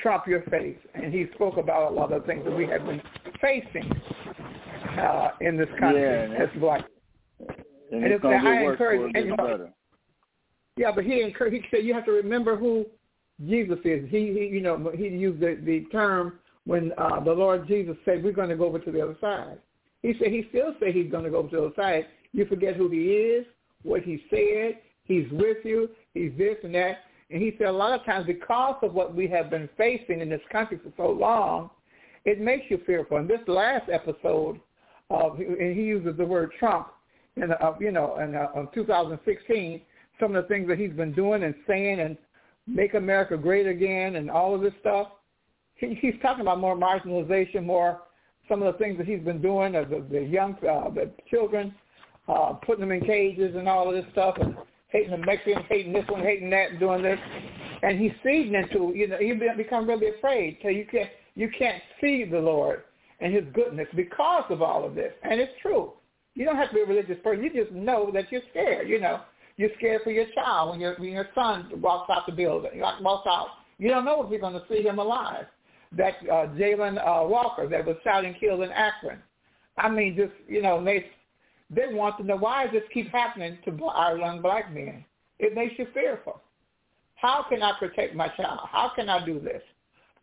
[0.00, 0.76] trump your faith.
[0.94, 3.02] And he spoke about a lot of things that we have been
[3.40, 3.90] facing
[4.98, 6.84] uh, in this country Yeah, as black.
[7.90, 9.70] And, And it's going to I get worse encourage before it gets better.
[10.76, 12.86] Yeah, but he encouraged, he said you have to remember who
[13.46, 14.08] Jesus is.
[14.10, 18.22] He, he you know, he used the, the term when uh, the Lord Jesus said
[18.22, 19.58] we're going to go over to the other side.
[20.02, 22.06] He said he still said he's going to go over to the other side.
[22.32, 23.46] You forget who he is,
[23.82, 24.78] what he said.
[25.04, 25.90] He's with you.
[26.14, 26.98] He's this and that.
[27.30, 30.28] And he said a lot of times because of what we have been facing in
[30.28, 31.70] this country for so long,
[32.24, 33.16] it makes you fearful.
[33.16, 34.60] And this last episode,
[35.10, 36.88] of, and he uses the word Trump,
[37.36, 39.80] in uh, you know, in uh, 2016,
[40.20, 42.16] some of the things that he's been doing and saying and
[42.66, 45.08] make America great again and all of this stuff.
[45.74, 48.02] He, he's talking about more marginalization, more
[48.48, 51.74] some of the things that he's been doing, uh, the, the young, uh, the children,
[52.28, 54.56] uh, putting them in cages and all of this stuff, and
[54.88, 57.18] hating the Mexicans, hating this one, hating that, and doing this.
[57.82, 61.82] And he's feeding into, you know, you become really afraid till you can't, you can't
[62.00, 62.82] see the Lord
[63.20, 65.12] and his goodness because of all of this.
[65.22, 65.92] And it's true.
[66.34, 67.42] You don't have to be a religious person.
[67.42, 69.20] You just know that you're scared, you know.
[69.56, 73.26] You're scared for your child when your when your son walks out the building, walks
[73.26, 73.48] out.
[73.78, 75.44] You don't know if you're going to see him alive.
[75.96, 79.18] That uh, Jayland uh, Walker that was shot and killed in Akron.
[79.76, 81.04] I mean, just you know, they
[81.74, 85.04] they want to know why does this keep happening to our young black men.
[85.38, 86.40] It makes you fearful.
[87.14, 88.60] How can I protect my child?
[88.70, 89.62] How can I do this?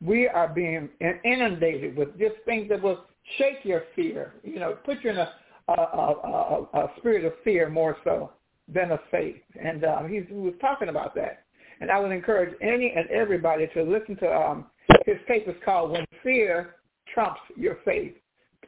[0.02, 0.90] We are being
[1.26, 3.06] inundated with just things that will
[3.38, 4.34] shake your fear.
[4.44, 5.34] You know, put you in a
[5.70, 8.32] a, a, a, a spirit of fear more so
[8.68, 9.42] than of faith.
[9.62, 11.44] And uh, he, was talking about that.
[11.82, 14.66] And I would encourage any and everybody to listen to um,
[15.06, 16.76] his tape called When Fear
[17.14, 18.14] Trumps Your Faith,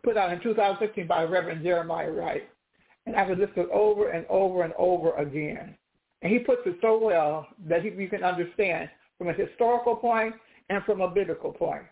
[0.04, 2.48] put out in 2015 by Reverend Jeremiah Wright.
[3.06, 5.76] And I would listen over and over and over again.
[6.22, 10.36] And he puts it so well that he, you can understand from a historical point
[10.70, 11.84] and from a biblical point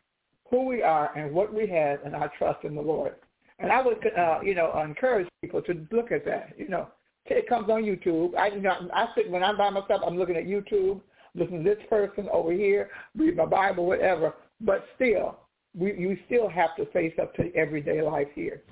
[0.49, 3.15] who we are and what we have and our trust in the Lord.
[3.59, 6.53] And I would, uh, you know, encourage people to look at that.
[6.57, 6.87] You know,
[7.25, 8.35] it comes on YouTube.
[8.35, 10.01] I, you know, I sit when I'm by myself.
[10.05, 11.01] I'm looking at YouTube,
[11.35, 14.33] listening to this person over here, read my Bible, whatever.
[14.61, 15.39] But still,
[15.77, 18.63] we you still have to face up to everyday life here.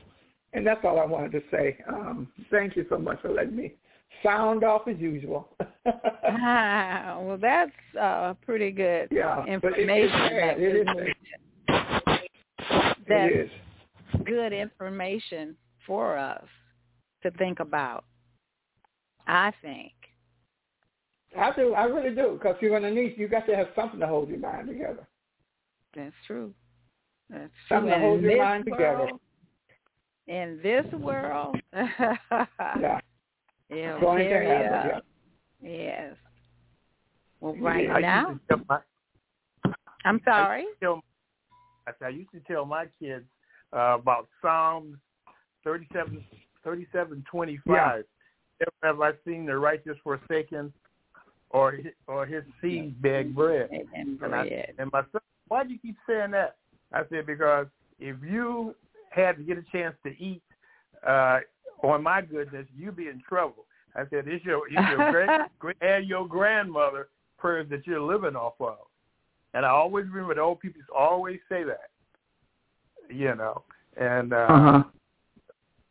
[0.54, 1.78] And that's all I wanted to say.
[1.88, 3.74] Um, thank you so much for letting me
[4.24, 5.50] sound off as usual.
[5.86, 9.62] ah, well, that's uh, pretty good yeah, information.
[9.62, 10.88] But it, it, is.
[13.08, 13.52] That's it is
[14.26, 15.56] good information
[15.86, 16.46] for us
[17.24, 18.04] to think about.
[19.28, 19.94] I think.
[21.38, 21.74] I do.
[21.74, 22.40] I really do.
[22.42, 23.16] Because you're going to need.
[23.18, 25.08] You got to have something to hold your mind together.
[25.96, 26.54] That's true.
[27.30, 27.78] That's true.
[27.78, 28.00] something true.
[28.00, 29.10] to hold your mind together.
[30.28, 33.00] World, in this world, yeah,
[33.70, 34.92] it'll going to carry happen.
[34.92, 35.02] us.
[35.62, 36.16] Yes.
[37.40, 39.74] Well, right I now, used to tell my,
[40.06, 40.62] I'm sorry.
[40.62, 41.02] I used to tell,
[41.88, 43.26] I said, I used to tell my kids
[43.74, 44.98] uh, about Psalms
[45.64, 46.24] 37,
[46.64, 48.04] 37 25.
[48.60, 50.74] Never have I seen the righteous forsaken
[51.52, 53.70] or his, or his seed beg bread.
[53.72, 54.74] And And, I, bread.
[54.80, 56.56] and my son, why do you keep saying that?
[56.92, 57.68] I said, because
[58.00, 58.76] if you
[59.18, 60.42] had to get a chance to eat
[61.06, 61.40] uh,
[61.84, 63.66] on my goodness, you'd be in trouble.
[63.96, 68.36] I said, it's your, it's your great, great, and your grandmother prayers that you're living
[68.36, 68.78] off of.
[69.54, 71.90] And I always remember the old people always say that,
[73.10, 73.64] you know.
[73.96, 74.84] And uh, Uh-huh.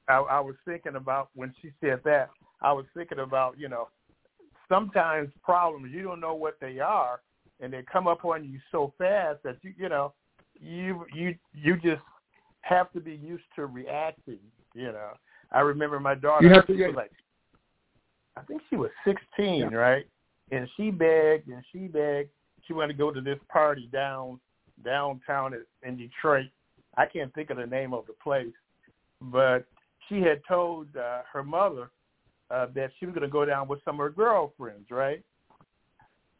[0.08, 3.88] I, I was thinking about when she said that, I was thinking about, you know,
[4.68, 7.20] sometimes problems, you don't know what they are,
[7.60, 10.12] and they come up on you so fast that you, you know,
[10.60, 12.00] you you you just
[12.68, 14.38] have to be used to reacting.
[14.74, 15.10] You know,
[15.52, 16.46] I remember my daughter.
[16.46, 17.12] You have to get- like,
[18.36, 20.06] I think she was 16, right?
[20.50, 22.30] And she begged and she begged.
[22.66, 24.40] She wanted to go to this party down
[24.84, 26.46] downtown in Detroit,
[26.96, 28.52] I can't think of the name of the place,
[29.20, 29.64] but
[30.08, 31.90] she had told uh, her mother
[32.50, 35.22] uh, that she was going to go down with some of her girlfriends, right?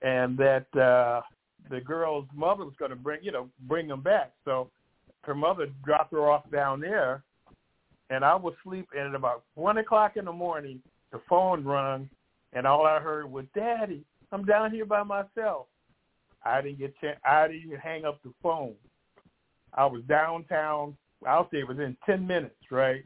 [0.03, 1.23] And that uh,
[1.71, 4.33] the girl's mother was going to bring, you know, bring them back.
[4.45, 4.71] So
[5.27, 7.23] her mother dropped her off down there,
[8.11, 8.99] and I was sleeping.
[8.99, 10.81] And at about one o'clock in the morning,
[11.13, 12.09] the phone rung,
[12.53, 15.67] and all I heard was, "Daddy, I'm down here by myself."
[16.45, 16.95] I didn't get.
[16.99, 18.75] Ch- I didn't even hang up the phone.
[19.75, 20.97] I was downtown.
[21.27, 23.05] I'll say within ten minutes, right?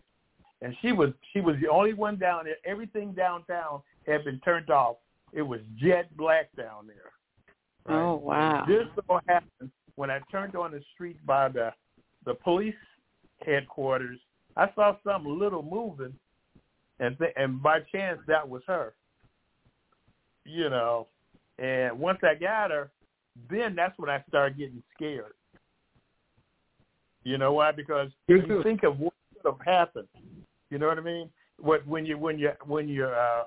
[0.60, 2.56] And she was she was the only one down there.
[2.66, 4.96] Everything downtown had been turned off.
[5.32, 7.12] It was jet black down there.
[7.86, 8.02] Right?
[8.02, 8.64] Oh wow!
[8.68, 11.72] This so happened when I turned on the street by the
[12.24, 12.74] the police
[13.44, 14.18] headquarters.
[14.56, 16.14] I saw something little moving,
[16.98, 18.94] and th- and by chance that was her.
[20.44, 21.06] You know,
[21.58, 22.90] and once I got her,
[23.50, 25.34] then that's when I started getting scared.
[27.22, 27.72] You know why?
[27.72, 30.08] Because you think of what could have happened.
[30.70, 31.30] You know what I mean?
[31.58, 33.44] What when you when you when you're uh,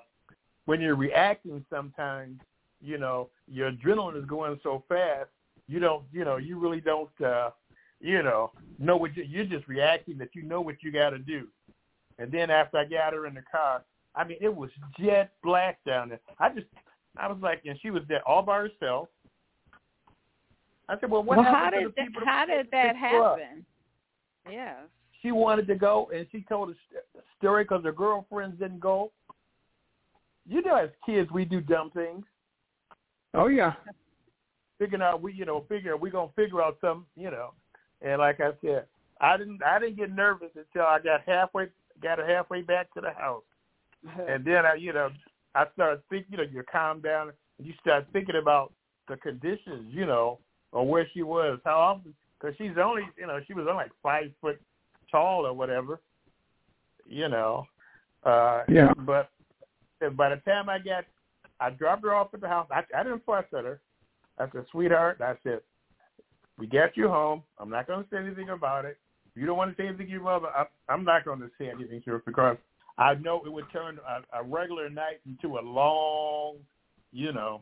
[0.66, 2.40] when you're reacting, sometimes
[2.82, 5.30] you know your adrenaline is going so fast.
[5.68, 7.50] You don't you know you really don't uh,
[8.04, 11.20] you know know what you, you're just reacting that you know what you got to
[11.20, 11.48] do.
[12.20, 13.84] And then after I got her in the car,
[14.16, 16.20] I mean it was jet black down there.
[16.38, 16.68] I just
[17.18, 19.08] I was like, and she was there all by herself.
[20.90, 22.96] I said, well, what well, happened how to did the that, people how did that
[22.96, 23.66] happen?
[24.50, 24.76] Yes.
[25.22, 29.12] She wanted to go, and she told a st- story because her girlfriends didn't go.
[30.46, 32.26] You know, as kids, we do dumb things.
[33.34, 33.74] Oh yeah.
[34.78, 37.54] Figuring out we, you know, figure we're gonna figure out something, you know.
[38.04, 38.86] And like I said,
[39.22, 41.68] I didn't, I didn't get nervous until I got halfway,
[42.02, 43.44] got halfway back to the house,
[44.28, 45.10] and then I, you know,
[45.56, 48.74] I started thinking, you know, you calm down and you start thinking about
[49.08, 50.40] the conditions, you know,
[50.72, 53.92] or where she was, how often, because she's only, you know, she was only like
[54.02, 54.60] five foot
[55.10, 56.02] tall or whatever,
[57.08, 57.66] you know.
[58.24, 58.94] Uh, Yeah.
[59.06, 59.30] But
[60.18, 61.06] by the time I got,
[61.60, 62.68] I dropped her off at the house.
[62.72, 63.80] I, I didn't fuss at her.
[64.40, 65.62] I said, sweetheart, I said,
[66.58, 67.44] we got you home.
[67.60, 68.98] I'm not going to say anything about it.
[69.36, 71.50] If you don't want to say anything to your mother, I, I'm not going to
[71.58, 72.58] say anything to her because
[72.98, 76.58] I know it would turn a, a regular night into a long,
[77.12, 77.62] you know,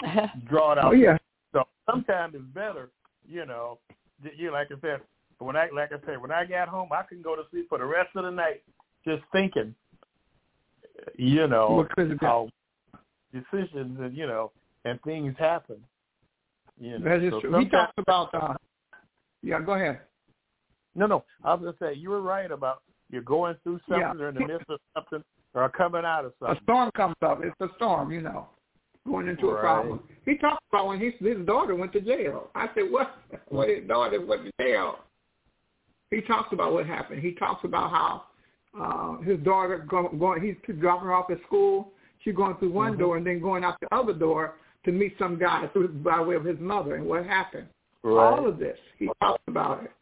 [0.48, 0.84] draw it out.
[0.86, 1.18] Oh yeah.
[1.52, 2.90] So sometimes it's better,
[3.28, 3.78] you know.
[4.24, 5.00] that You like I said,
[5.38, 7.78] when I like I said, when I got home, I couldn't go to sleep for
[7.78, 8.62] the rest of the night
[9.06, 9.74] just thinking,
[11.16, 12.28] you know, What could have been?
[12.28, 12.48] how
[13.32, 14.52] decisions and you know
[14.86, 15.76] and things happen.
[16.78, 17.58] You know, That is so true.
[17.58, 18.54] He talks about uh
[19.42, 20.00] yeah, go ahead.
[20.94, 21.24] No, no.
[21.44, 24.24] I was gonna say you were right about you're going through something Yeah.
[24.24, 25.22] or in the midst of something
[25.54, 26.56] or coming out of something.
[26.58, 27.40] A storm comes up.
[27.42, 28.48] It's a storm, you know,
[29.06, 30.00] going into a problem.
[30.24, 32.50] He talks about when his his daughter went to jail.
[32.54, 33.14] I said, what?
[33.48, 34.98] When his daughter went to jail?
[36.10, 37.20] He talks about what happened.
[37.22, 38.24] He talks about how
[38.78, 40.42] uh, his daughter go, going.
[40.42, 41.92] He's dropping her off at school.
[42.22, 42.98] She's going through one Mhm.
[42.98, 44.54] door and then going out the other door
[44.86, 46.94] to meet some guy through by way of his mother.
[46.94, 47.66] And what happened?
[48.02, 48.38] Right.
[48.38, 48.78] All of this.
[48.98, 49.92] He talks about it.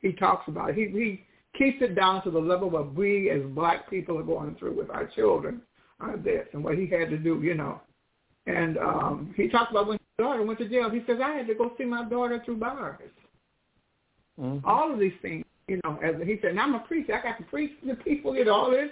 [0.00, 0.76] He talks about it.
[0.76, 1.24] He he
[1.58, 4.76] keeps it down to the level of what we as black people are going through
[4.76, 5.60] with our children
[6.00, 7.80] are this and what he had to do, you know.
[8.46, 10.90] And um he talks about when his daughter went to jail.
[10.90, 13.00] He says, I had to go see my daughter through bars.
[14.40, 14.62] Mhm.
[14.64, 17.38] All of these things, you know, as he said, and I'm a preacher, I got
[17.38, 18.90] to preach to the people, you know, all this.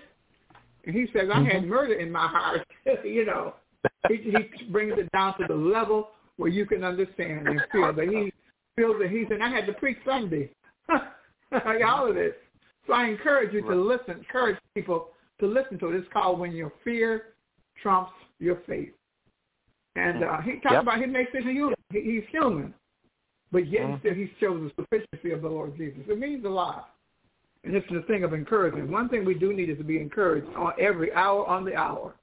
[0.85, 2.67] And he says, I had murder in my heart,
[3.05, 3.55] you know.
[4.09, 8.09] He, he brings it down to the level where you can understand and feel that
[8.09, 8.33] he
[8.77, 10.51] feels that he said, I had to preach Sunday.
[11.87, 12.35] all of this.
[12.87, 15.09] So I encourage you to listen, encourage people
[15.41, 15.97] to listen to it.
[15.97, 17.35] It's called When Your Fear
[17.81, 18.93] Trumps Your Faith.
[19.95, 20.83] And uh, he talks Yep.
[20.83, 21.75] about he makes it human.
[21.91, 22.75] He, he's human.
[23.51, 23.99] But yet Mhm.
[24.01, 26.01] still he shows the sufficiency of the Lord Jesus.
[26.09, 26.95] It means a lot.
[27.65, 28.88] And it's the thing of encouragement.
[28.88, 32.15] One thing we do need is to be encouraged on every hour on the hour.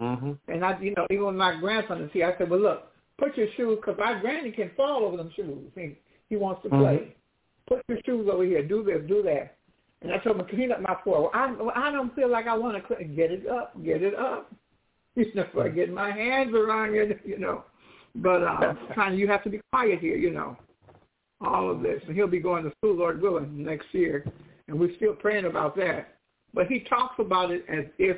[0.00, 0.38] Mhm.
[0.48, 3.36] And I, you know, even when my grandson is here, I said, "Well, look, put
[3.36, 5.70] your shoes because my granny can fall over them shoes.
[5.74, 7.14] He he wants to play.
[7.66, 8.62] Put your shoes over here.
[8.62, 9.56] Do this, do that."
[10.00, 12.46] And I told him, "Clean up my floor." Well, I well, I don't feel like
[12.46, 13.14] I want to clean.
[13.14, 13.74] Get it up.
[13.84, 14.52] Get it up.
[15.14, 17.20] You know, I get my hands around it.
[17.22, 17.64] You know,
[18.14, 20.16] but uh, kind of you have to be quiet here.
[20.16, 20.56] You know,
[21.42, 24.24] all of this, and he'll be going to school, Lord willing, next year,
[24.68, 26.16] and we're still praying about that.
[26.54, 28.16] But he talks about it as if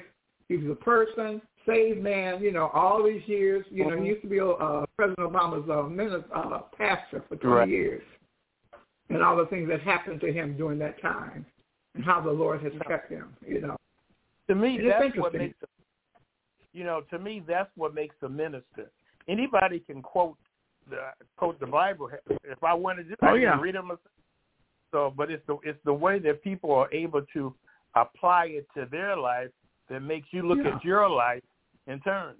[0.49, 3.65] he was a person, saved man, you know, all these years.
[3.71, 7.55] You know, he used to be uh, President Obama's uh, minister, uh, pastor for 20
[7.55, 7.69] Right.
[7.69, 8.03] years.
[9.11, 11.45] And all the things that happened to him during that time
[11.95, 13.77] and how the Lord has kept him, you know.
[14.49, 15.57] To me, that's what makes.
[15.63, 15.67] A,
[16.73, 18.91] you know, to me, that's what makes a minister.
[19.29, 20.37] Anybody can quote
[20.91, 20.99] the
[21.37, 22.11] quote the Bible.
[22.45, 23.53] If I wanted to, Oh, I yeah.
[23.53, 23.93] can read them.
[24.93, 27.55] So, but it's the it's the way that people are able to
[27.95, 29.51] apply it to their life
[29.89, 30.77] that makes you look Yeah.
[30.77, 31.43] at your life
[31.87, 32.35] in turn.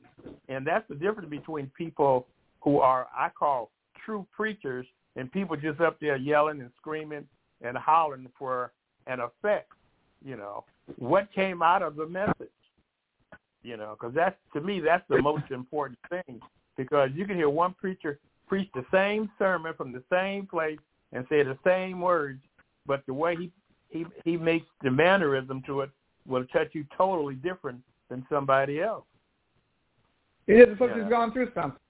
[0.49, 2.27] And that's the difference between people
[2.61, 3.71] who are I call
[4.05, 7.27] true preachers and people just up there yelling and screaming
[7.63, 8.73] and hollering for
[9.07, 9.71] an effect.
[10.25, 10.65] You know
[10.99, 12.49] what came out of the message.
[13.63, 16.41] You know, because that's to me that's the most important thing
[16.77, 20.79] because you can hear one preacher preach the same sermon from the same place
[21.13, 22.43] and say the same words,
[22.87, 23.51] but the way he
[23.89, 25.91] he he makes the mannerism to it
[26.27, 27.81] will touch you totally different
[28.11, 29.05] than somebody else.
[30.47, 31.03] It is because Yeah.
[31.03, 31.81] he's gone through something.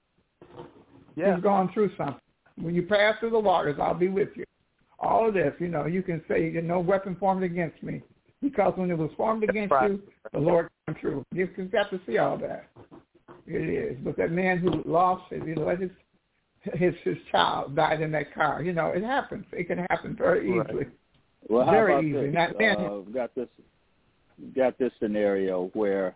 [1.16, 2.20] Yeah, He's gone through something.
[2.56, 4.44] When you pass through the waters, I'll be with you.
[4.98, 8.02] All of this, you know, you can say, no weapon formed against me.
[8.40, 9.90] Because when it was formed against Right.
[9.92, 11.24] you, the Lord came through.
[11.32, 12.68] You've got to see all that.
[13.46, 13.98] It is.
[13.98, 15.90] But that man who lost his, you know, let his
[16.74, 18.62] his his child died in that car.
[18.62, 19.44] You know, it happens.
[19.52, 20.66] It can happen very Right.
[20.66, 20.86] easily.
[21.48, 22.12] Well, how Very easy.
[22.12, 22.34] this?
[22.34, 23.48] Not Uh, got this
[24.56, 26.14] got this scenario where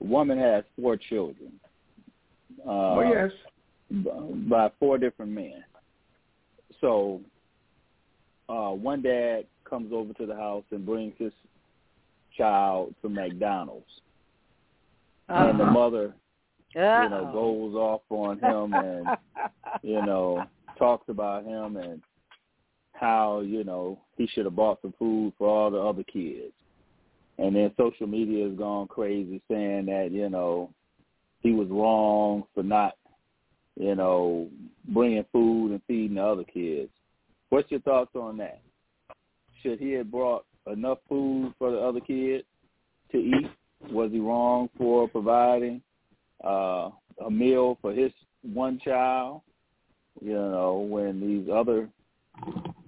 [0.00, 1.52] a woman has four children.
[2.66, 3.30] Uh, oh yes.
[4.48, 5.64] by four different men.
[6.80, 7.20] So
[8.48, 11.32] uh one dad comes over to the house and brings his
[12.36, 13.86] child to McDonald's.
[15.28, 15.72] And the Uh-huh.
[15.72, 16.14] mother,
[17.04, 19.06] you know, goes off on him and
[19.82, 20.44] you know,
[20.78, 22.02] talks about him and
[22.92, 26.52] how, you know, he should have bought some food for all the other kids.
[27.38, 30.70] And then social media has gone crazy saying that, you know,
[31.40, 32.94] he was wrong for not,
[33.78, 34.48] you know,
[34.88, 36.90] bringing food and feeding the other kids.
[37.50, 38.60] What's your thoughts on that?
[39.62, 42.44] Should he have brought enough food for the other kids
[43.12, 43.50] to eat?
[43.90, 45.82] Was he wrong for providing
[46.44, 46.90] uh,
[47.24, 49.42] a meal for his one child?
[50.20, 51.88] You know, when these other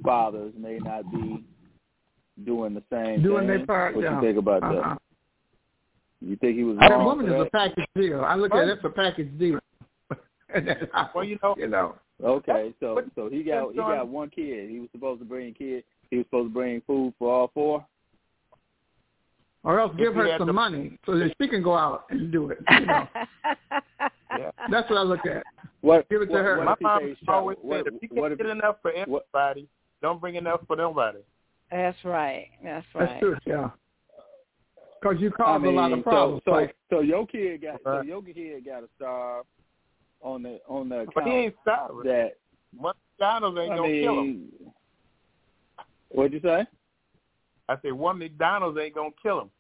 [0.03, 1.45] fathers may not be
[2.45, 3.59] doing the same Doing thing.
[3.59, 4.17] their part, what yeah.
[4.17, 4.75] you think about Uh-huh.
[4.91, 5.03] that?
[6.21, 7.41] You think he was That woman is that?
[7.43, 8.25] a package deal.
[8.25, 9.59] I look at it as a package deal.
[10.55, 11.97] And that's how- Well, you know- you know.
[12.25, 14.71] Okay, so so he got he got one kid.
[14.71, 15.85] He was supposed to bring kid.
[16.11, 17.85] He was supposed to bring food for all four.
[19.65, 22.51] Or else give her some the- money so that she can go out and do
[22.51, 22.59] it.
[22.71, 23.07] You know,
[24.39, 24.51] yeah.
[24.71, 25.43] that's what I look at.
[25.83, 26.57] What Give it to what, her.
[26.65, 27.57] What My mom always child?
[27.71, 29.69] Said, if you can't if, get enough for what- everybody,
[30.01, 31.19] don't bring enough for nobody.
[31.77, 32.49] That's right.
[32.65, 33.07] That's right.
[33.09, 33.37] That's true.
[33.45, 33.69] Yeah.
[35.01, 36.43] Because you I cause mean, a lot of problems.
[36.47, 39.45] So, so, like, so your kid got so your kid got to starve
[40.23, 42.05] on the on the account But he account ain't starving.
[42.05, 42.37] that
[42.77, 44.49] One McDonald's ain't I gonna kill him.
[46.09, 46.65] what'd you say?
[47.69, 49.51] I said one McDonald's ain't gonna kill him.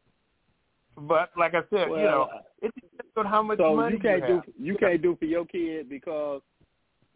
[0.96, 2.28] But like I said, Well, you know,
[2.62, 5.26] it depends on how much so money you can't you do you can't do for
[5.26, 6.40] your kid because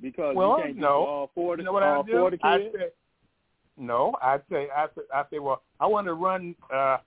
[0.03, 0.89] because Well, you can't do no.
[0.89, 2.13] for all four You know what all I do?
[2.13, 2.75] four of the I kids.
[3.81, 6.99] No, I say, I say, I say, well, I want to run, uh,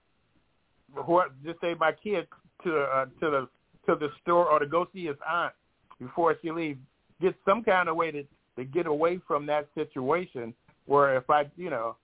[1.06, 2.28] what, just say my kid
[2.64, 3.48] to uh, to the
[3.86, 5.54] to the store or to go see his aunt
[6.00, 6.80] before she leaves.
[7.22, 8.24] Get some kind of way to
[8.58, 10.54] to get away from that situation
[10.86, 11.96] where if I, you know,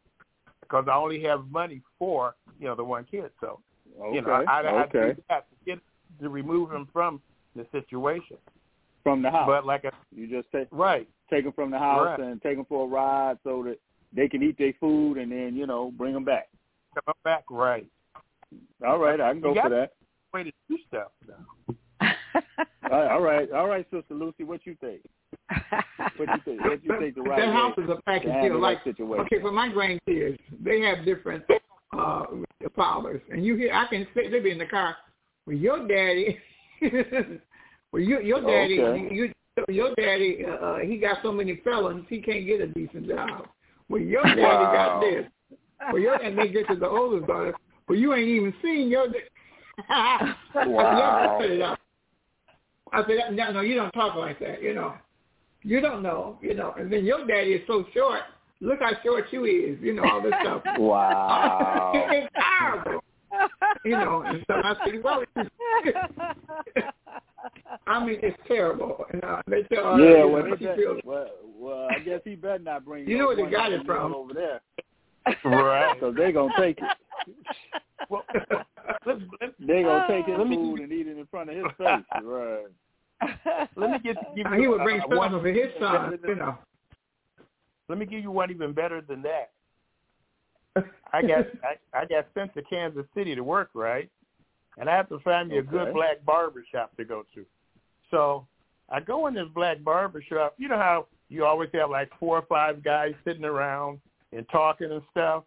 [0.61, 3.59] because I only have money for you know the one kid, so
[3.99, 4.99] okay, you know, I, I, okay.
[4.99, 5.79] I do have to get
[6.21, 7.21] to remove him from
[7.55, 8.37] the situation.
[9.03, 9.47] from the house.
[9.47, 12.19] But like I, you just take right, take them from the house Right.
[12.19, 13.77] and take them for a ride so that
[14.13, 16.49] they can eat their food and then you know bring them back.
[16.95, 17.87] come back right.
[18.85, 19.91] All right, I can go You for that.
[20.33, 21.11] Way to do stuff.
[22.91, 25.01] All right, all right, all right, Sister Lucy, what you think?
[26.17, 26.61] What you think?
[26.63, 28.61] What you think the right that house way is a package to handle deal.
[28.61, 29.25] Like, situation?
[29.25, 31.43] okay, for my grandkids, they have different
[31.97, 32.23] uh
[32.75, 34.95] fathers, and you hear I can sit they be in the car.
[35.45, 36.37] Well, your daddy,
[37.91, 39.15] well, you, your daddy, Okay.
[39.15, 39.33] you,
[39.67, 43.47] your daddy, uh, he got so many felons, he can't get a decent job.
[43.89, 45.25] Well, your daddy got this.
[45.91, 47.53] Well, your and they get to the oldest daughter.
[47.87, 49.07] Well, you ain't even seen your.
[49.07, 49.19] Da-
[49.89, 51.37] I said, Wow.
[51.39, 51.79] just cut it out."
[52.91, 54.95] I said, no, no, you don't talk like that, you know.
[55.63, 56.73] You don't know, you know.
[56.77, 58.21] And then your daddy is so short.
[58.61, 60.63] Look how short you is, you know, all this stuff.
[60.79, 61.91] Wow.
[61.95, 63.03] it's terrible.
[63.85, 65.23] You know, and so I said, well,
[67.87, 69.05] I mean, it's terrible.
[69.11, 71.27] And uh, they tell her, yeah, you well, know, they she bet, feels, well,
[71.57, 73.07] well, I guess he better not bring.
[73.07, 74.13] You know where they one got it from.
[74.13, 74.61] over there,
[75.45, 75.95] Right.
[75.99, 76.83] so they're gonna take it.
[78.09, 78.23] Well,
[79.05, 81.55] let, let, They gonna take his Let me- food and eat it in front of
[81.57, 82.23] his face.
[82.23, 82.65] Right.
[83.75, 85.31] let me get give he you would bring uh, one.
[85.31, 86.57] for his son, you know.
[87.89, 89.51] Let me give you one even better than that.
[91.11, 94.09] I got I, I got sent to Kansas City to work, right?
[94.79, 97.45] And I have to find me a good black barber shop to go to.
[98.09, 98.47] So
[98.89, 100.55] I go in this black barber shop.
[100.57, 103.99] You know how you always have like four or five guys sitting around
[104.31, 105.43] and talking and stuff.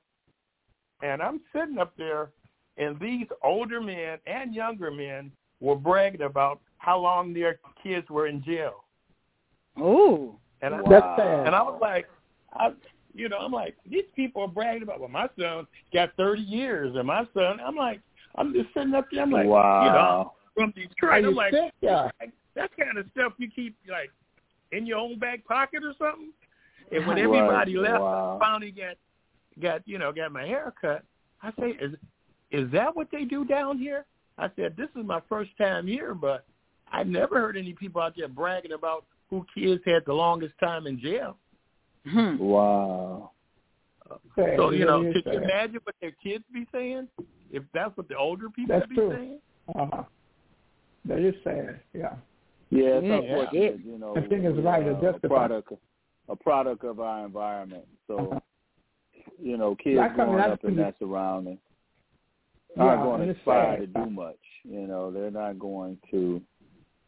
[1.02, 2.30] And I'm sitting up there,
[2.76, 8.26] and these older men and younger men were bragging about how long their kids were
[8.26, 8.84] in jail.
[9.78, 10.36] Ooh.
[10.60, 11.46] And I, That's sad.
[11.46, 12.06] and I was like,
[12.52, 12.72] I,
[13.14, 16.94] you know, I'm like, these people are bragging about, well, my son got 30 years,
[16.94, 18.00] and my son, I'm like,
[18.36, 19.84] I'm just sitting up there, I'm like, wow.
[19.84, 20.32] you know, wow.
[20.54, 21.72] from Are Detroit, you I'm like, sick?
[21.80, 22.08] Yeah.
[22.54, 24.10] that kind of stuff you keep like
[24.72, 26.32] in your own back pocket or something.
[26.90, 27.24] And when Right.
[27.24, 28.38] everybody left, Wow.
[28.40, 28.96] I finally got
[29.60, 31.02] got you know got my hair cut.
[31.42, 31.94] I say, is
[32.50, 34.04] is that what they do down here?
[34.38, 36.44] I said, this is my first time here, but
[36.90, 40.86] I never heard any people out there bragging about who kids had the longest time
[40.86, 41.36] in jail.
[42.06, 42.36] Hmm.
[42.38, 43.30] Wow.
[44.36, 44.54] Sad.
[44.56, 47.08] So you know, It is could you imagine what their kids be saying
[47.50, 49.12] if that's what the older people That's be true.
[49.14, 49.38] saying?
[49.74, 50.02] Uh-huh.
[51.06, 51.80] That is sad.
[51.92, 52.14] Yeah.
[52.70, 53.14] Yeah, it's Yeah.
[53.14, 54.14] unfortunate, you know.
[54.14, 55.28] The thing is we, right, uh, it's a justified.
[55.28, 55.72] product
[56.28, 57.84] a product of our environment.
[58.06, 58.40] So, Uh-huh.
[59.38, 61.58] you know, kids Like, I mean, growing that's up in pretty- that surrounding
[62.76, 64.38] Yeah, aren't going to it's aspire to do much.
[64.64, 66.40] You know, they're not going to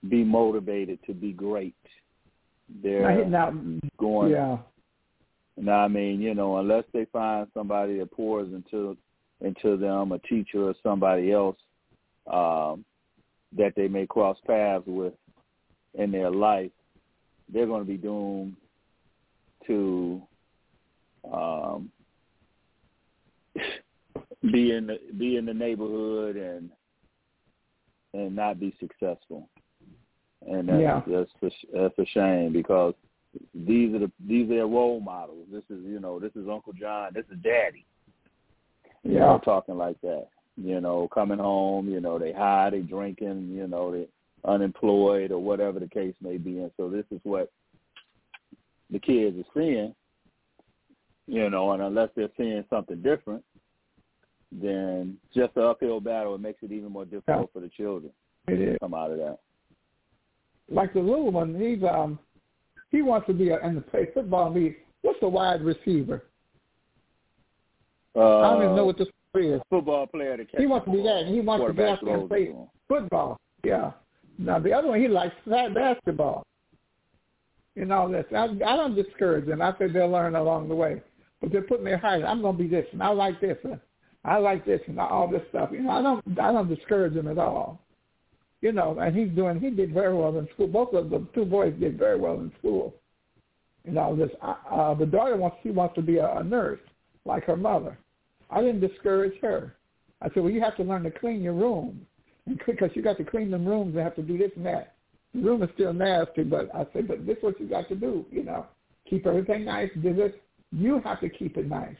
[0.08, 1.74] be motivated to be great.
[2.82, 4.58] They're Now, now, going yeah.
[5.56, 8.96] Now, I mean, you know, unless they find somebody that pours into
[9.40, 11.56] into them, a teacher or somebody else
[12.32, 12.84] um,
[13.56, 15.12] that they may cross paths with
[15.94, 16.70] in their life,
[17.52, 18.56] they're going to be doomed
[19.66, 20.22] to
[21.32, 21.90] um,
[24.52, 26.70] be in the, be in the neighborhood and
[28.12, 29.48] and not be successful.
[30.48, 31.02] And that's Yeah.
[31.06, 32.94] that's that's a shame because
[33.54, 35.46] these are the these are their role models.
[35.52, 37.12] This is you know this is Uncle John.
[37.14, 37.84] This is Daddy.
[39.02, 39.20] You Yeah.
[39.20, 40.28] know, talking like that.
[40.56, 41.88] You know, coming home.
[41.88, 43.50] You know, they high, they drinking.
[43.50, 44.08] You know, they
[44.44, 46.58] unemployed or whatever the case may be.
[46.60, 47.50] And so this is what
[48.90, 49.94] the kids are seeing.
[51.26, 53.42] You know, and unless they're seeing something different,
[54.52, 58.12] then just the uphill battle it makes it even more difficult for the children
[58.46, 58.74] It is.
[58.74, 59.38] to come out of that.
[60.70, 62.18] Like the little one, he's um
[62.94, 64.76] he wants to be a, in the play football league.
[65.02, 66.24] What's a wide receiver?
[68.16, 69.60] Uh, I don't even know what this is.
[69.68, 72.04] football player to catch He wants to be that, and he wants to quarterback out
[72.04, 73.40] there and play to football.
[73.64, 73.90] Yeah.
[74.38, 76.46] Now the other one, he likes basketball.
[77.76, 78.24] And all this.
[78.30, 79.60] I, I don't discourage them.
[79.60, 81.02] I say they'll learn along the way.
[81.40, 82.22] But they're putting their height.
[82.24, 83.80] I'm going to be this, and I like this, and
[84.24, 85.70] I like this, and all this stuff.
[85.72, 87.83] You know, I don't, I don't discourage them at all.
[88.64, 89.60] You know, and he's doing.
[89.60, 90.68] He did very well in school.
[90.68, 92.94] Both of the two boys did very well in school.
[93.84, 94.30] And all this.
[94.40, 95.58] Uh, uh, the daughter wants.
[95.62, 96.80] She wants to be a, a nurse,
[97.26, 97.98] like her mother.
[98.50, 99.74] I didn't discourage her.
[100.22, 102.06] I said, well, you have to learn to clean your room,
[102.66, 104.94] because you got to clean them rooms and have to do this and that.
[105.34, 107.94] The room is still nasty, but I said, but this is what you got to
[107.94, 108.24] do.
[108.30, 108.64] You know,
[109.10, 109.90] keep everything nice.
[110.02, 110.32] Do this.
[110.72, 111.96] You have to keep it nice,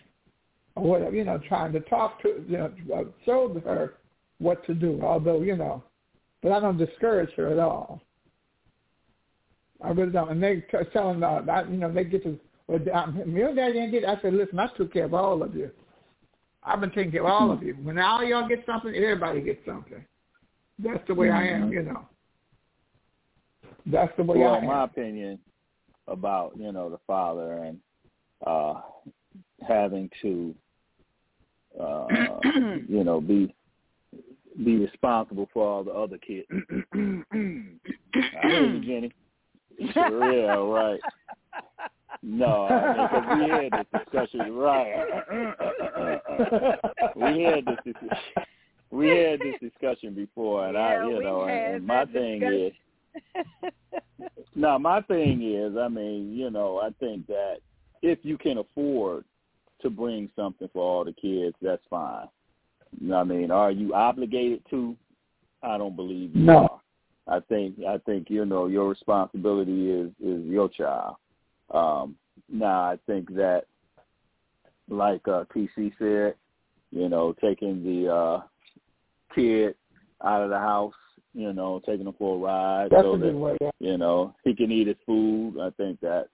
[0.77, 1.15] or whatever.
[1.15, 3.95] You know, trying to talk to, you know, uh, show her
[4.39, 5.01] what to do.
[5.03, 5.83] Although, you know,
[6.45, 8.03] but I don't discourage her at all.
[9.83, 10.31] I really don't.
[10.31, 12.39] And they t- telling, uh, I, you know, they get to,
[12.69, 12.79] well,
[13.27, 14.05] your daddy didn't get.
[14.05, 15.71] I said, listen, I took care of all of you.
[16.63, 17.75] I've been taking care of all of you.
[17.83, 20.05] When all y'all get something, everybody gets something.
[20.79, 22.07] That's the way I am, you know.
[23.87, 24.67] That's the way well, I am.
[24.67, 25.39] my opinion
[26.09, 27.79] about you know the father and
[28.47, 28.75] uh
[29.67, 30.55] having to
[31.81, 32.07] uh
[32.89, 33.55] you know be
[34.63, 36.47] be responsible for all the other kids.
[36.53, 39.13] I hear you, Jenny.
[39.79, 41.01] yeah, right.
[42.23, 44.95] No, because we had this discussion, right?
[47.17, 48.45] we had this dis-
[48.91, 52.73] we had this discussion before, and I, you know, and, and my thing discussion.
[53.65, 53.73] is,
[54.55, 57.57] no, my thing is, I mean, you know, I think that
[58.03, 59.25] if you can afford
[59.83, 62.29] to bring something for all the kids, that's fine.
[63.01, 64.97] You know what I mean, are you obligated to?
[65.63, 66.59] I don't believe you No.
[66.59, 66.81] are.
[67.27, 71.17] I think I think you know your responsibility is is your child.
[71.71, 72.17] Um,
[72.51, 73.65] now I think that,
[74.89, 76.35] like uh, TC said,
[76.91, 78.43] you know, taking the uh,
[79.35, 79.75] kid
[80.23, 80.93] out of the house,
[81.33, 83.57] you know, taking him for a ride That's so a that way.
[83.61, 83.71] Yeah.
[83.81, 85.55] you know he can eat his food.
[85.61, 86.27] I think that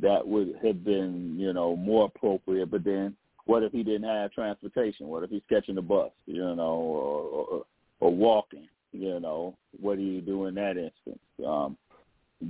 [0.00, 2.70] that would have been you know more appropriate.
[2.70, 3.16] But then,
[3.50, 5.08] what if he didn't have transportation?
[5.08, 6.12] What if he's catching the bus?
[6.26, 7.64] You know, or or,
[7.98, 8.68] or walking?
[8.92, 11.18] You know, what do you do in that instance?
[11.44, 11.76] Um,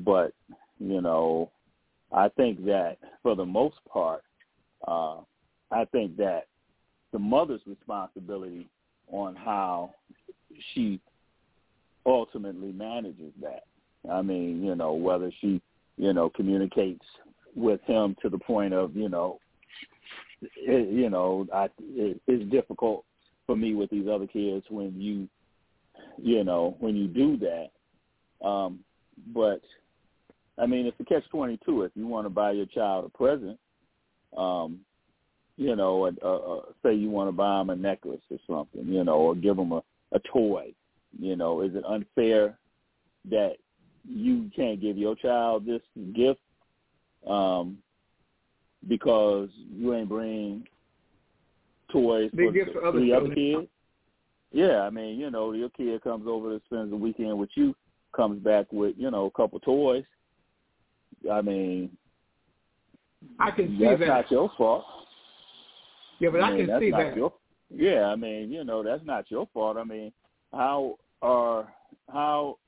[0.04, 0.34] but
[0.78, 1.50] you know,
[2.12, 4.24] I think that for the most part,
[4.86, 5.20] uh,
[5.70, 6.48] I think that
[7.12, 8.68] the mother's responsibility
[9.10, 9.94] on how
[10.74, 11.00] she
[12.04, 13.64] ultimately manages that.
[14.10, 15.62] I mean, you know, whether she,
[15.96, 17.04] you know, communicates
[17.56, 19.38] with him to the point of, you know,
[20.42, 23.04] it, you know, I it, it's difficult
[23.46, 25.28] for me with these other kids when you,
[26.18, 28.46] you know, when you do that.
[28.46, 28.80] Um,
[29.34, 29.60] but
[30.58, 31.82] I mean, it's a catch twenty two.
[31.82, 33.58] If you want to buy your child a present,
[34.36, 34.80] um,
[35.56, 38.86] you know, a, a, a, say you want to buy them a necklace or something,
[38.90, 39.82] you know, or give them a,
[40.12, 40.72] a toy.
[41.18, 42.56] You know, is it unfair
[43.30, 43.56] that
[44.08, 45.82] you can't give your child this
[46.14, 46.40] gift
[47.26, 47.78] um,
[48.88, 50.64] because you ain't bring
[51.92, 53.68] toys Big for gift for other the other kids?
[54.52, 57.74] Yeah, I mean, you know, your kid comes over to spend the weekend with you,
[58.14, 60.04] comes back with, you know, a couple toys.
[61.30, 61.90] I mean,
[63.38, 64.08] I can see that's that.
[64.08, 64.84] not your fault.
[66.18, 67.16] yeah, but I, I can see that.
[67.16, 67.32] Your,
[67.70, 69.76] yeah, I mean, you know, that's not your fault.
[69.76, 70.12] I mean,
[70.52, 71.72] how are
[72.12, 72.58] how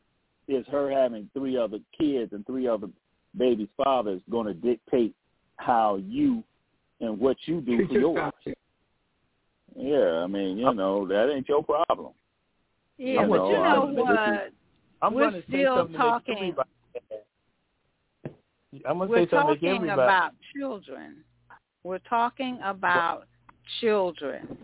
[0.46, 2.88] is her having three other kids and three other
[3.36, 5.14] babies' fathers going to dictate
[5.64, 6.42] how you
[7.00, 8.00] and what you do for your
[8.46, 8.56] yours?
[9.74, 12.12] Yeah, I mean, you uh, know, that ain't your problem.
[12.98, 13.56] Yeah, You but know, you
[13.96, 14.52] know I- what?
[15.04, 16.54] I'm We're going to say still something to make talking-
[18.86, 19.90] I'm going to We're say something to talking everybody.
[20.02, 21.16] about children.
[21.84, 23.24] We're talking about
[23.80, 24.56] children.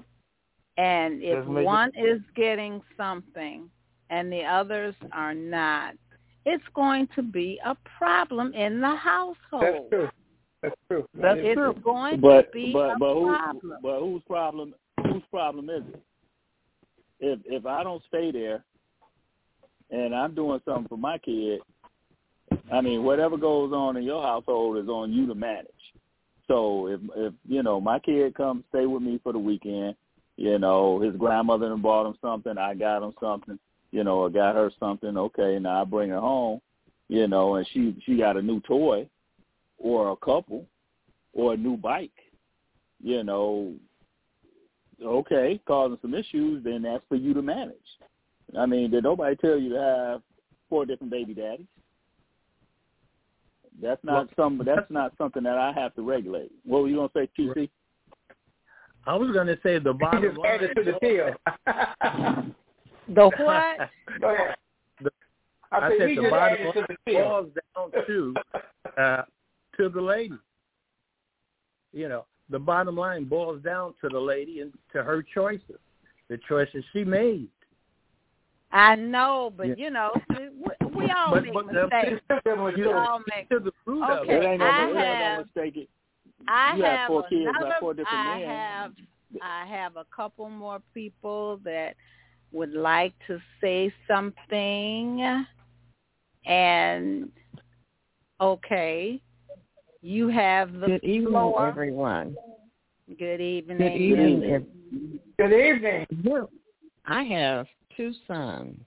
[0.76, 3.68] And if Let's make it- one is getting something
[4.10, 5.94] and the others are not,
[6.46, 9.62] it's going to be a problem in the household.
[9.62, 10.08] That's true.
[10.62, 11.06] That's true.
[11.14, 11.74] That's it's true.
[11.84, 13.78] going But to be but a but who problem.
[13.82, 16.02] but whose problem whose problem is it?
[17.20, 18.64] If if I don't stay there
[19.90, 21.60] and I'm doing something for my kid,
[22.72, 25.66] I mean whatever goes on in your household is on you to manage.
[26.48, 29.94] So if if you know my kid comes stay with me for the weekend,
[30.36, 33.58] you know his grandmother done bought him something, I got him something,
[33.92, 35.16] you know, I got her something.
[35.16, 36.60] Okay, now I bring her home,
[37.08, 39.08] you know, and she she got a new toy
[39.78, 40.66] or a couple
[41.32, 42.10] or a new bike,
[43.02, 43.74] you know,
[45.04, 47.76] okay, causing some issues, then that's for you to manage.
[48.58, 50.22] I mean, did nobody tell you to have
[50.68, 51.66] four different baby daddies?
[53.80, 54.60] That's not some.
[54.64, 56.50] That's not something that I have to regulate.
[56.64, 57.70] What were you gonna say, TC?
[59.06, 60.50] I was going to say the He bottom just line.
[60.54, 62.54] added to the deal.
[63.14, 63.88] The what?
[64.20, 64.54] Go ahead.
[65.02, 65.10] The-
[65.72, 67.22] I, I said said the bottom line the deal.
[67.22, 68.34] boils down to
[69.00, 69.22] uh,
[69.78, 70.34] to the lady.
[71.92, 75.78] You know, the bottom line boils down to the lady and to her choices,
[76.28, 77.48] the choices she made.
[78.70, 79.74] I know, but Yeah.
[79.78, 80.48] you know, we,
[80.94, 82.22] we all But- make but the- mistakes.
[82.76, 83.48] You We all make.
[83.48, 84.46] to the root of Okay, It it.
[84.46, 85.76] ain't no, I it ain't have- no mistake.
[85.78, 85.90] It-
[86.46, 87.74] I you have have four kids by another.
[87.80, 88.48] four different I men.
[88.48, 88.92] have.
[89.42, 91.96] I have a couple more people that
[92.52, 95.44] would like to say something,
[96.46, 97.30] and
[98.40, 99.20] okay,
[100.08, 101.68] you have the Good evening, floor.
[101.68, 102.34] everyone.
[103.18, 103.76] Good evening.
[103.76, 104.42] Good evening.
[104.42, 105.20] evening.
[105.38, 106.06] Good evening.
[106.24, 106.50] Well,
[107.04, 108.80] I have two sons,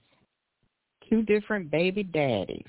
[1.08, 2.66] two different baby daddies.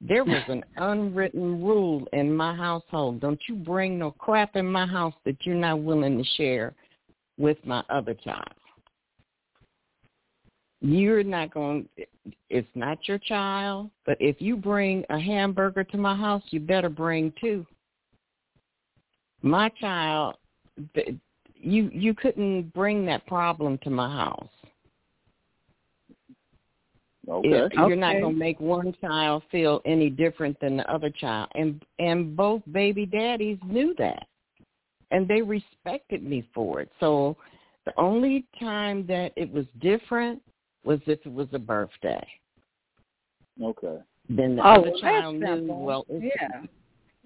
[0.00, 3.20] There was an unwritten rule in my household.
[3.20, 6.74] Don't you bring no crap in my house that you're not willing to share
[7.38, 8.52] with my other child.
[10.80, 11.88] You're not going,
[12.50, 16.90] it's not your child, but if you bring a hamburger to my house, you better
[16.90, 17.64] bring two.
[19.42, 20.36] My child,
[20.94, 21.16] th-
[21.54, 24.48] you you couldn't bring that problem to my house.
[27.28, 27.48] Okay.
[27.48, 31.50] If you're not going to make one child feel any different than the other child,
[31.54, 34.26] and and both baby daddies knew that,
[35.10, 36.90] and they respected me for it.
[37.00, 37.36] So
[37.84, 40.40] the only time that it was different
[40.84, 42.26] was if it was a birthday.
[43.62, 43.98] Okay.
[44.28, 45.46] Then the Oh, other well, child knew.
[45.46, 45.84] simple.
[45.84, 46.62] Well, it's, Yeah.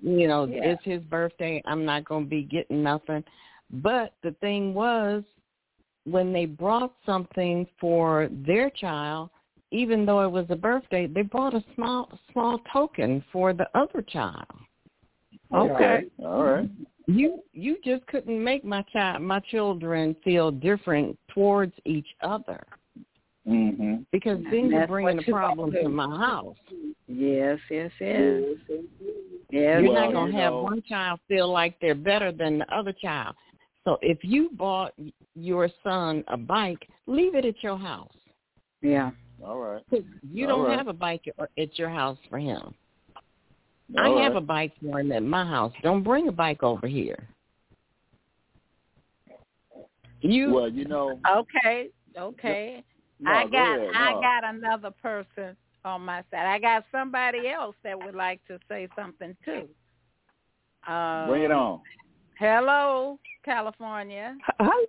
[0.02, 0.72] You know, Yeah.
[0.72, 1.62] it's his birthday.
[1.64, 3.24] I'm not going to be getting nothing.
[3.70, 5.22] But the thing was,
[6.04, 9.30] when they brought something for their child,
[9.70, 14.02] even though it was a birthday, they brought a small small token for the other
[14.02, 14.46] child.
[15.54, 16.06] Okay.
[16.24, 16.70] All right.
[17.06, 22.64] You you just couldn't make my child my children feel different towards each other
[23.50, 24.06] Mhm.
[24.12, 26.56] because then you're bringing what a problem to my house.
[27.08, 27.58] Yes.
[27.68, 27.90] Yes.
[28.00, 28.42] Yes.
[28.68, 28.80] Yes.
[29.50, 32.58] You're Well, not going you to have know- one child feel like they're better than
[32.58, 33.34] the other child.
[33.84, 34.92] So if you bought
[35.34, 38.14] your son a bike, leave it at your house.
[38.82, 39.10] Yeah.
[39.44, 39.82] All right.
[39.90, 40.78] 'Cause You All don't right.
[40.78, 42.74] have a bike at- at your house for him.
[43.98, 45.72] All I have a bike for him at my house.
[45.82, 47.26] Don't bring a bike over here.
[50.20, 51.18] You Well, you know.
[51.28, 51.88] Okay.
[52.16, 52.84] Okay.
[53.20, 53.90] No, I go got ahead.
[53.94, 54.20] I No.
[54.20, 56.46] got another person on my side.
[56.46, 59.68] I got somebody else that would like to say something too.
[60.86, 61.80] Uh, Bring it on.
[62.38, 63.18] Hello.
[63.44, 64.36] California.
[64.60, 64.84] Hi.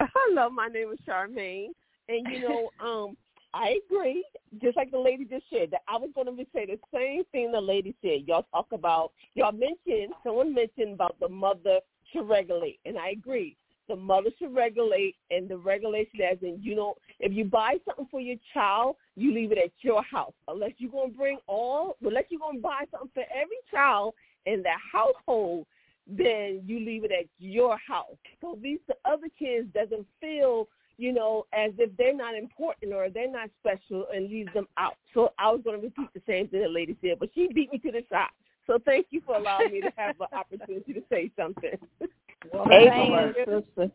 [0.00, 1.68] Hello, my name is Charmaine,
[2.08, 3.16] and you know, um,
[3.54, 4.24] I agree.
[4.62, 7.52] Just like the lady just said, that I was going to say the same thing
[7.52, 8.22] the lady said.
[8.26, 11.80] Y'all talk about, y'all mentioned, someone mentioned about the mother
[12.12, 13.56] should regulate, and I agree.
[13.88, 18.06] The mother should regulate, and the regulation as in, you know, if you buy something
[18.10, 20.32] for your child, you leave it at your house.
[20.48, 24.14] Unless you're going to bring all, unless you're going to buy something for every child
[24.46, 25.66] in the household,
[26.06, 28.16] then you leave it at your house.
[28.40, 30.68] So these the other kids doesn't feel,
[30.98, 34.96] you know, as if they're not important or they're not special and leave them out.
[35.14, 37.72] So I was going to repeat the same thing the lady said, but she beat
[37.72, 38.30] me to the shot.
[38.66, 41.78] So thank you for allowing me to have the opportunity to say something.
[42.52, 43.90] Well, Amen, sister.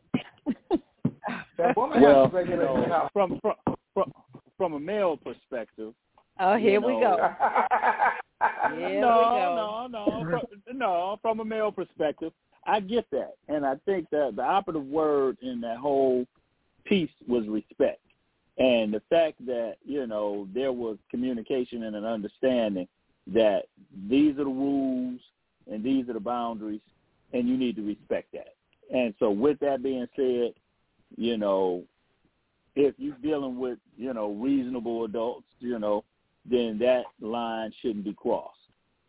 [1.75, 3.55] well, you know, from, from
[3.93, 4.13] from
[4.57, 5.93] from a male perspective.
[6.39, 7.17] Oh, here know, we go.
[8.77, 11.19] Here no, no, no, from, no.
[11.21, 12.31] From a male perspective,
[12.65, 16.25] I get that, and I think that the operative word in that whole
[16.85, 18.01] piece was respect,
[18.59, 22.87] and the fact that you know there was communication and an understanding
[23.33, 23.63] that
[24.07, 25.19] these are the rules
[25.71, 26.81] and these are the boundaries,
[27.33, 28.55] and you need to respect that.
[28.93, 30.53] And so, with that being said,
[31.15, 31.83] you know,
[32.75, 36.03] if you're dealing with you know reasonable adults, you know,
[36.49, 38.53] then that line shouldn't be crossed.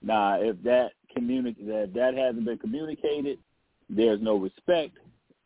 [0.02, 3.38] Now, if that communi- that that hasn't been communicated,
[3.88, 4.96] there's no respect,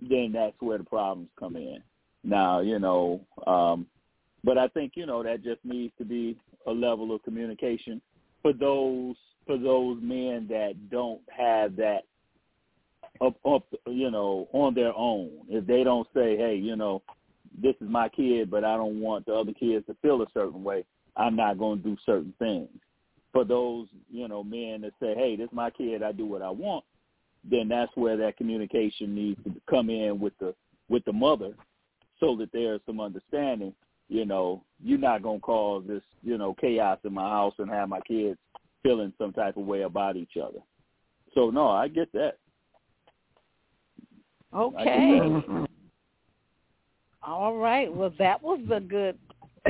[0.01, 1.83] then that's where the problems come in.
[2.25, 3.87] Now, you know, um,
[4.45, 8.01] but I think you know that just needs to be a level of communication
[8.41, 9.17] for those
[9.47, 12.03] for those men that don't have that
[13.21, 15.31] up up you know on their own.
[15.49, 17.03] If they don't say, hey, you know,
[17.61, 20.65] this is my kid, but I don't want the other kids to feel a certain
[20.65, 20.85] way.
[21.17, 22.69] I'm not going to do certain things.
[23.33, 26.03] For those, you know, men that say, "Hey, this is my kid.
[26.03, 26.85] I do what I want,"
[27.49, 30.55] then that's where that communication needs to come in with the
[30.89, 31.53] with the mother,
[32.21, 33.75] so that there's some understanding.
[34.09, 37.71] You know, you're not going to cause this, you know, chaos in my house and
[37.71, 38.39] have my kids
[38.83, 40.59] feeling some type of way about each other.
[41.35, 42.37] So no, I get that.
[44.55, 45.21] Okay.
[47.23, 47.93] All right.
[47.93, 49.19] Well, that was a good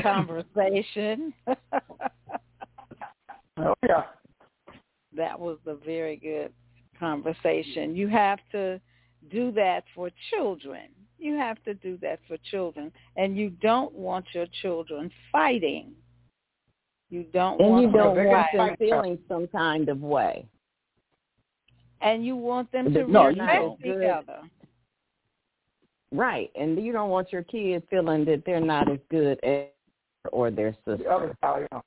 [0.02, 1.34] conversation.
[3.58, 4.04] oh yeah.
[5.14, 6.52] That was a very good
[6.98, 7.94] conversation.
[7.94, 8.80] You have to
[9.30, 10.88] do that for children.
[11.18, 12.90] You have to do that for children.
[13.16, 15.92] And you don't want your children fighting.
[17.10, 20.46] You don't and want you don't them want them feeling some kind of way.
[22.00, 24.40] And you want them to No, respect each other.
[26.12, 26.50] Right.
[26.54, 29.66] And you don't want your kids feeling that they're not as good as
[30.30, 31.10] or their The sister.
[31.10, 31.80] other side, yeah.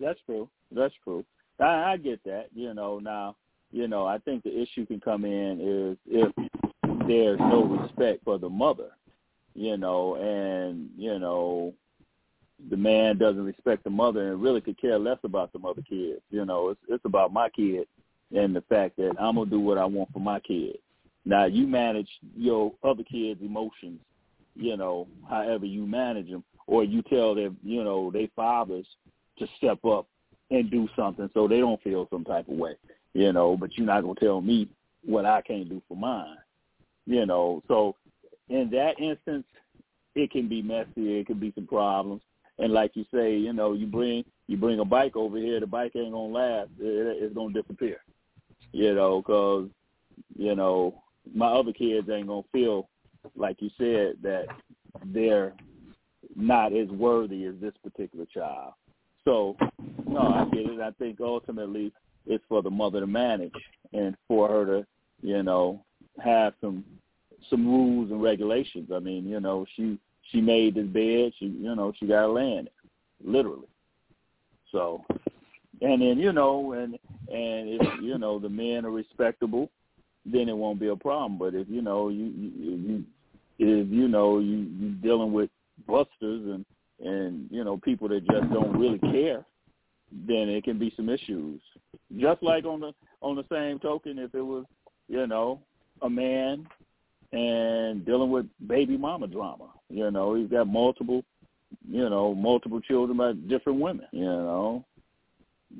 [0.00, 0.48] That's true.
[0.70, 1.24] That's true.
[1.60, 2.46] I, I get that.
[2.54, 3.36] You know, now,
[3.72, 6.32] you know, I think the issue can come in is if
[7.06, 8.90] there's no respect for the mother,
[9.54, 11.74] you know, and you know,
[12.70, 16.20] the man doesn't respect the mother and really could care less about the mother kids.
[16.30, 17.86] You know, it's it's about my kid
[18.34, 20.78] and the fact that I'm gonna do what I want for my kid.
[21.26, 24.00] Now you manage your other kids' emotions,
[24.54, 28.86] you know, however you manage them, or you tell their, you know, their fathers
[29.40, 30.06] to step up
[30.52, 32.76] and do something so they don't feel some type of way,
[33.12, 33.56] you know.
[33.56, 34.68] But you're not gonna tell me
[35.04, 36.36] what I can't do for mine,
[37.06, 37.60] you know.
[37.66, 37.96] So
[38.48, 39.44] in that instance,
[40.14, 41.18] it can be messy.
[41.18, 42.22] It can be some problems.
[42.58, 45.66] And like you say, you know, you bring you bring a bike over here, the
[45.66, 46.70] bike ain't gonna last.
[46.78, 47.98] It, it's gonna disappear,
[48.70, 49.68] you know, because
[50.38, 51.02] you know
[51.34, 52.88] my other kids ain't gonna feel
[53.34, 54.46] like you said that
[55.06, 55.54] they're
[56.34, 58.72] not as worthy as this particular child.
[59.24, 59.56] So
[60.06, 60.80] no, I get it.
[60.80, 61.92] I think ultimately
[62.26, 63.52] it's for the mother to manage
[63.92, 64.86] and for her to,
[65.22, 65.84] you know,
[66.22, 66.84] have some
[67.50, 68.90] some rules and regulations.
[68.94, 69.98] I mean, you know, she
[70.30, 72.72] she made this bed, she you know, she gotta in it.
[73.24, 73.68] Literally.
[74.72, 75.04] So
[75.80, 76.94] and then, you know, and
[77.28, 79.70] and if you know the men are respectable,
[80.30, 81.38] then it won't be a problem.
[81.38, 83.04] But if you know you you, you
[83.58, 85.50] if you know you you dealing with
[85.86, 86.64] busters and
[87.00, 89.44] and you know people that just don't really care,
[90.26, 91.60] then it can be some issues.
[92.18, 94.64] Just like on the on the same token, if it was
[95.08, 95.60] you know
[96.02, 96.66] a man
[97.32, 101.24] and dealing with baby mama drama, you know he's got multiple
[101.88, 104.84] you know multiple children by different women, you know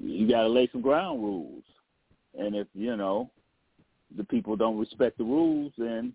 [0.03, 1.63] you got to lay some ground rules,
[2.39, 3.31] and if you know
[4.17, 6.15] the people don't respect the rules, then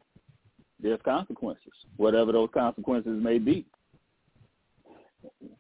[0.81, 3.65] there's consequences, whatever those consequences may be.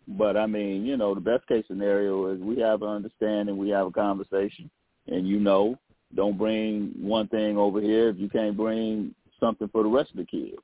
[0.07, 3.69] But I mean, you know, the best case scenario is we have an understanding, we
[3.69, 4.69] have a conversation,
[5.07, 5.77] and you know,
[6.15, 10.17] don't bring one thing over here if you can't bring something for the rest of
[10.17, 10.57] the kids.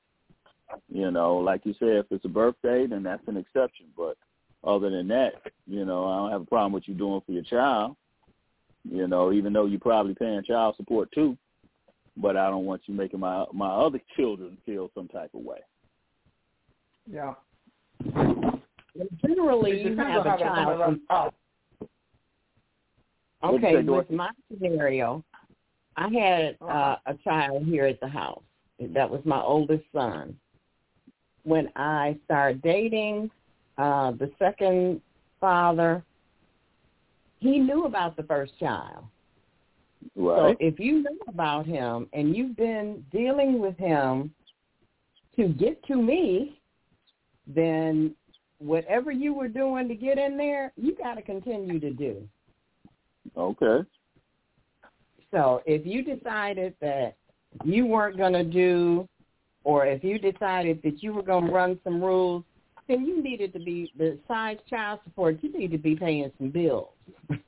[0.89, 3.85] You know, like you said, if it's a birthday, then that's an exception.
[3.95, 4.17] But
[4.63, 5.33] other than that,
[5.65, 7.95] you know, I don't have a problem with you doing for your child.
[8.89, 11.37] You know, even though you're probably paying child support too,
[12.21, 15.59] but I don't want you making my my other children feel some type of way.
[17.09, 17.33] Yeah.
[19.25, 21.01] Generally, you have a child.
[23.43, 25.23] Okay, with my scenario,
[25.95, 28.41] I had uh, a child here at the house.
[28.79, 30.37] That was my oldest son.
[31.43, 33.29] When I started dating
[33.77, 35.01] uh, the second
[35.39, 36.03] father,
[37.39, 39.05] he knew about the first child.
[40.15, 40.57] Right.
[40.59, 44.33] So if you know about him and you've been dealing with him
[45.35, 46.59] to get to me,
[47.47, 48.15] then
[48.59, 52.27] whatever you were doing to get in there, you got to continue to do.
[53.35, 53.87] Okay.
[55.31, 57.15] So if you decided that
[57.63, 59.07] you weren't going to do,
[59.63, 62.43] or if you decided that you were going to run some rules,
[62.87, 66.89] then you needed to be, besides child support, you need to be paying some bills.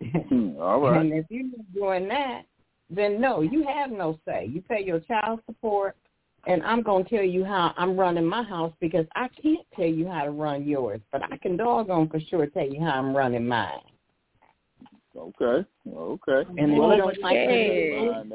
[0.60, 1.00] All right.
[1.00, 2.42] And if you're not doing that,
[2.88, 4.48] then no, you have no say.
[4.50, 5.96] You pay your child support,
[6.46, 9.86] and I'm going to tell you how I'm running my house because I can't tell
[9.86, 13.14] you how to run yours, but I can doggone for sure tell you how I'm
[13.14, 13.80] running mine.
[15.16, 15.66] Okay.
[15.92, 16.48] Okay.
[16.56, 18.26] And if well, you don't like my rules,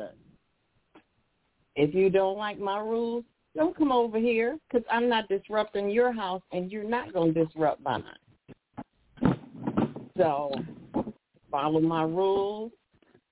[1.76, 3.24] if you don't like my rules,
[3.56, 7.46] don't come over here because I'm not disrupting your house, and you're not going to
[7.46, 8.04] disrupt mine.
[10.18, 10.54] So
[11.56, 12.74] follow my rules.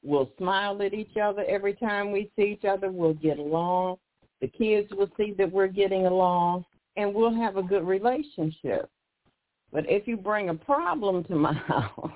[0.01, 2.89] We'll smile at each other every time we see each other.
[2.89, 3.97] We'll get along.
[4.39, 6.63] The kids will see that we're getting along,
[6.95, 8.89] and we'll have a good relationship.
[9.73, 12.11] But if you bring a problem to my house,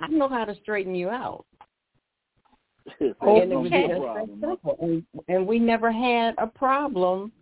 [0.00, 1.44] I know how to straighten you out.
[3.00, 3.88] And Okay.
[3.88, 4.76] just that simple.
[4.82, 7.32] And, and we never had a problem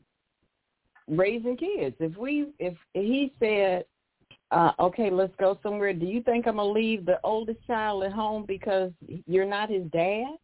[1.08, 1.96] raising kids.
[1.98, 3.84] If we, if he said,
[4.52, 5.92] uh, okay, let's go somewhere.
[5.92, 8.92] Do you think I'm gonna leave the oldest child at home because
[9.26, 10.36] you're not his dad?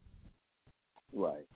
[1.13, 1.47] Right.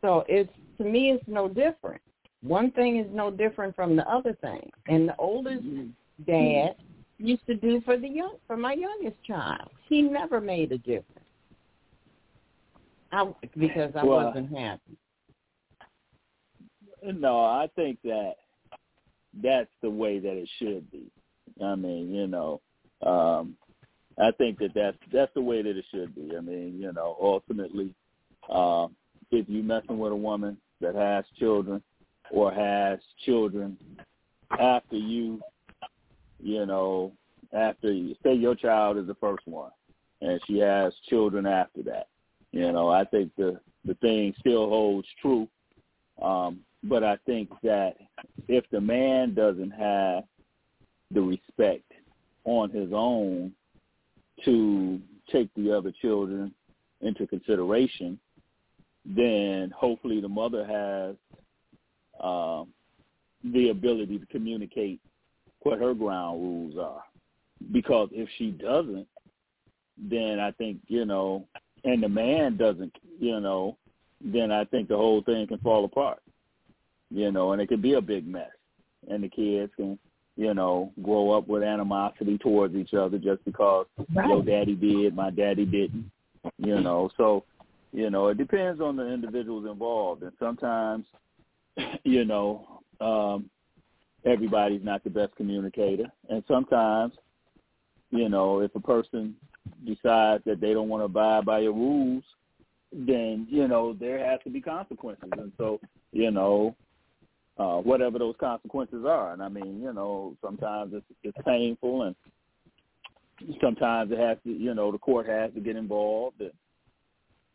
[0.00, 2.00] So it's to me, it's no different.
[2.42, 4.70] One thing is no different from the other thing.
[4.86, 5.64] And the oldest
[6.24, 6.76] dad
[7.18, 9.70] used to do for the young for my youngest child.
[9.88, 11.26] He never made a difference.
[13.10, 13.26] I
[13.56, 14.96] because I Well, wasn't happy.
[17.02, 18.34] No, I think that
[19.34, 21.10] that's the way that it should be.
[21.62, 22.60] I mean, you know,
[23.04, 23.56] um,
[24.20, 26.36] I think that that's that's the way that it should be.
[26.36, 27.94] I mean, you know, ultimately,
[28.50, 28.94] um,
[29.30, 31.82] if you messing with a woman that has children
[32.30, 33.76] or has children
[34.58, 35.40] after you,
[36.40, 37.12] you know,
[37.52, 39.70] after you say your child is the first one,
[40.20, 42.08] and she has children after that,
[42.52, 45.48] you know, I think the the thing still holds true.
[46.20, 47.96] Um, but I think that
[48.46, 50.24] if the man doesn't have
[51.10, 51.90] the respect
[52.44, 53.52] on his own
[54.44, 55.00] to
[55.30, 56.52] take the other children
[57.00, 58.18] into consideration,
[59.04, 61.16] then hopefully the mother has
[62.22, 62.68] um,
[63.52, 65.00] the ability to communicate
[65.60, 67.02] what her ground rules are.
[67.72, 69.06] Because if she doesn't,
[69.96, 71.44] then I think, you know,
[71.84, 73.76] and the man doesn't, you know,
[74.20, 76.20] then I think the whole thing can fall apart.
[77.10, 78.50] You know, and it could be a big mess.
[79.08, 79.98] And the kids can,
[80.36, 83.86] you know, grow up with animosity towards each other just because
[84.26, 86.10] your daddy did, my daddy didn't.
[86.58, 87.44] You know, so
[87.92, 91.06] you know, it depends on the individuals involved and sometimes,
[92.04, 93.48] you know, um
[94.24, 96.06] everybody's not the best communicator.
[96.28, 97.14] And sometimes,
[98.10, 99.34] you know, if a person
[99.86, 102.24] decides that they don't want to abide by your rules,
[102.92, 105.30] then, you know, there has to be consequences.
[105.32, 105.80] And so,
[106.12, 106.74] you know,
[107.58, 109.32] uh, whatever those consequences are.
[109.32, 112.14] And I mean, you know, sometimes it's, it's painful and
[113.60, 116.52] sometimes it has to, you know, the court has to get involved and,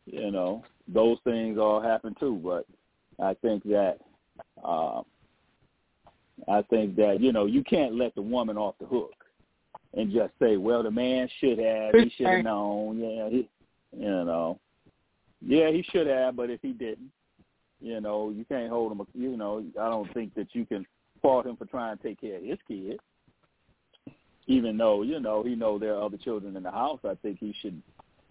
[0.06, 2.40] you know, those things all happen too.
[2.44, 2.66] But
[3.24, 3.98] I think that,
[4.62, 5.02] uh,
[6.48, 9.12] I think that, you know, you can't let the woman off the hook
[9.94, 13.48] and just say, well, the man should have, he should have known, yeah, he,
[13.96, 14.58] you know,
[15.46, 17.10] yeah, he should have, but if he didn't,
[17.84, 19.06] you know, you can't hold him.
[19.12, 20.86] You know, I don't think that you can
[21.20, 22.98] fault him for trying to take care of his kid,
[24.46, 27.00] even though you know he know there are other children in the house.
[27.04, 27.82] I think he should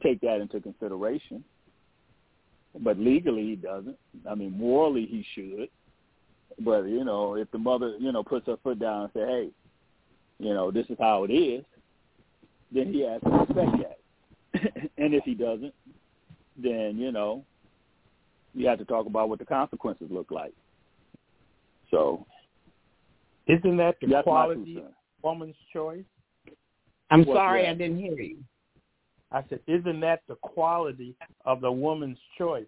[0.01, 1.43] take that into consideration.
[2.79, 3.95] But legally, he doesn't.
[4.27, 5.69] I mean, morally, he should.
[6.59, 9.49] But you know, if the mother, you know, puts her foot down and say, "Hey,
[10.39, 11.63] you know, this is how it is,"
[12.71, 14.91] then he has to respect that.
[14.97, 15.75] and if he doesn't,
[16.57, 17.45] then you know,
[18.53, 20.53] you have to talk about what the consequences look like.
[21.91, 22.25] So,
[23.47, 24.83] isn't that the that's quality
[25.21, 26.05] woman's choice?
[27.11, 27.71] I'm What, sorry yeah.
[27.71, 28.37] I didn't hear you.
[29.31, 32.65] I said, isn't that the quality of the woman's choice?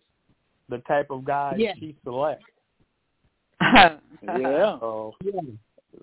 [0.69, 1.73] The type of guy Yeah.
[1.79, 2.43] she selects.
[3.61, 3.99] yeah,
[4.79, 5.41] So, Yeah.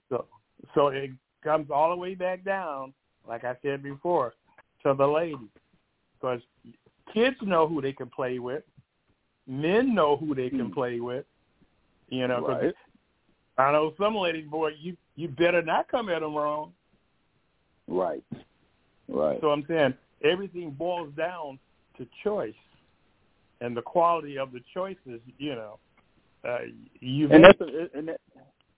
[0.09, 0.27] so,
[0.75, 1.11] so it
[1.43, 2.95] comes all the way back down,
[3.27, 4.35] like I said before,
[4.85, 5.51] to the lady,
[6.15, 6.41] because
[7.13, 8.63] kids know who they can play with,
[9.47, 10.73] men know who they can Hmm.
[10.73, 11.27] play with.
[12.09, 12.75] You know, right,
[13.59, 16.73] I know some ladies, boy, you you better not come at them wrong.
[17.89, 18.25] right,
[19.09, 19.41] right.
[19.41, 21.59] So I'm saying everything boils down
[21.99, 22.55] to choice
[23.61, 25.21] and the quality of the choices.
[25.39, 25.79] You know,
[26.45, 26.61] uh,
[27.01, 28.21] you and that's a, and that,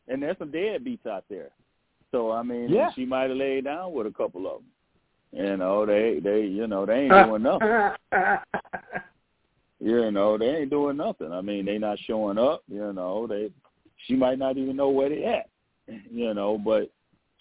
[0.09, 1.51] and there's some deadbeats out there.
[2.11, 2.91] So I mean, Yeah.
[2.95, 4.71] she might have laid down with a couple of them.
[5.33, 7.97] You know, they they you know they ain't doing nothing.
[9.85, 11.31] You know, they ain't doing nothing.
[11.31, 12.63] I mean, they not showing up.
[12.69, 13.51] You know, they
[14.07, 15.51] she might not even know where they at.
[16.11, 16.91] You know, but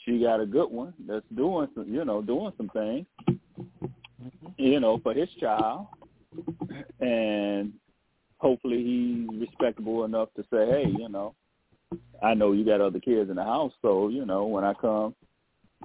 [0.04, 3.06] she got a good one that's doing some, you know, doing some things.
[3.30, 4.48] Mm-hmm.
[4.58, 5.88] You know, for his child,
[7.00, 7.72] and
[8.40, 11.36] hopefully he's respectable enough to say, hey, you know,
[12.22, 15.16] I know you got other kids in the house, so you know, when I come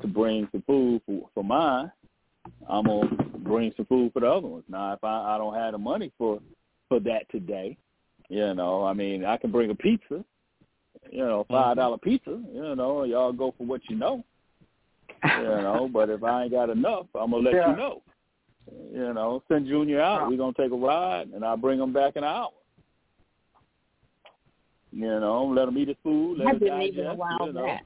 [0.01, 1.93] to bring some food for, for mine,
[2.69, 4.65] I'm gonna bring some food for the other ones.
[4.69, 6.41] Now, if I, I don't have the money for
[6.89, 7.77] for that today,
[8.29, 10.25] you know, I mean, I can bring a pizza,
[11.11, 14.25] you know, five dollar pizza, you know, y'all go for what you know,
[15.25, 15.89] you know.
[15.93, 17.71] But if I ain't got enough, I'm gonna let Yeah.
[17.71, 18.03] you know.
[18.93, 20.29] You know, send Junior out.
[20.29, 22.51] We're gonna take a ride, and I'll bring him back in an hour.
[24.93, 26.39] You know, let him eat his food.
[26.39, 27.67] Let I him didn't even allow you know.
[27.67, 27.83] that.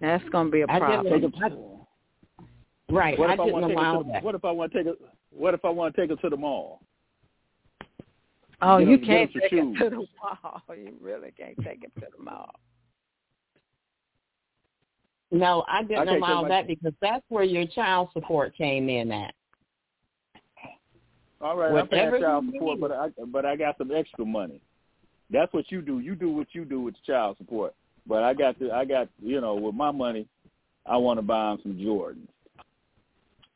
[0.00, 1.04] That's going to be a problem.
[1.04, 1.75] didn't- Take him,
[2.88, 3.18] Right.
[3.18, 4.22] what if I, didn't want to take allow to, that.
[4.22, 4.94] What if I want to take her?
[5.30, 6.80] What if I want to take her to the mall?
[8.62, 10.62] Oh, you get him can't take it to the mall.
[10.68, 12.50] You really can't take it to the mall.
[15.32, 19.34] No, I didn't take allow that because that's where your child support came in at.
[21.40, 24.24] All right, I'm paying Whatever child you support, but I but I got some extra
[24.24, 24.60] money.
[25.30, 25.98] That's what you do.
[25.98, 27.74] You do what you do with the child support.
[28.06, 30.26] But I got to I got you know with my money,
[30.86, 32.28] I want to buy him some Jordans.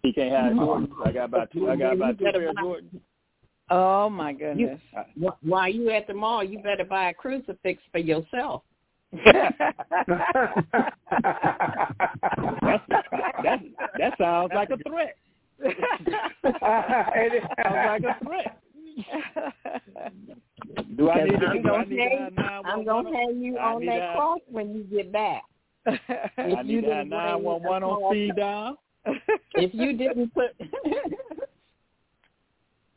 [0.02, 0.88] He can't have Jordans.
[1.04, 1.70] I got about two.
[1.70, 3.00] I got about two You better pair of Jordans.
[3.70, 4.80] Oh, my goodness.
[5.22, 8.62] Wh- While you at the mall, you better buy a crucifix for yourself.
[9.12, 9.54] That's,
[13.42, 13.60] that
[13.98, 15.16] that sounds like a threat.
[15.62, 15.76] Sounds
[17.62, 18.60] like a threat.
[20.96, 21.46] Do I need to?
[21.46, 23.14] I'm Do I gonna need to pay, have nine I'm gonna one?
[23.14, 25.42] pay you I on need that cross when you get back.
[25.86, 25.98] I
[26.38, 28.76] If you need to have nine one one on speed dial.
[29.54, 30.50] If you didn't put,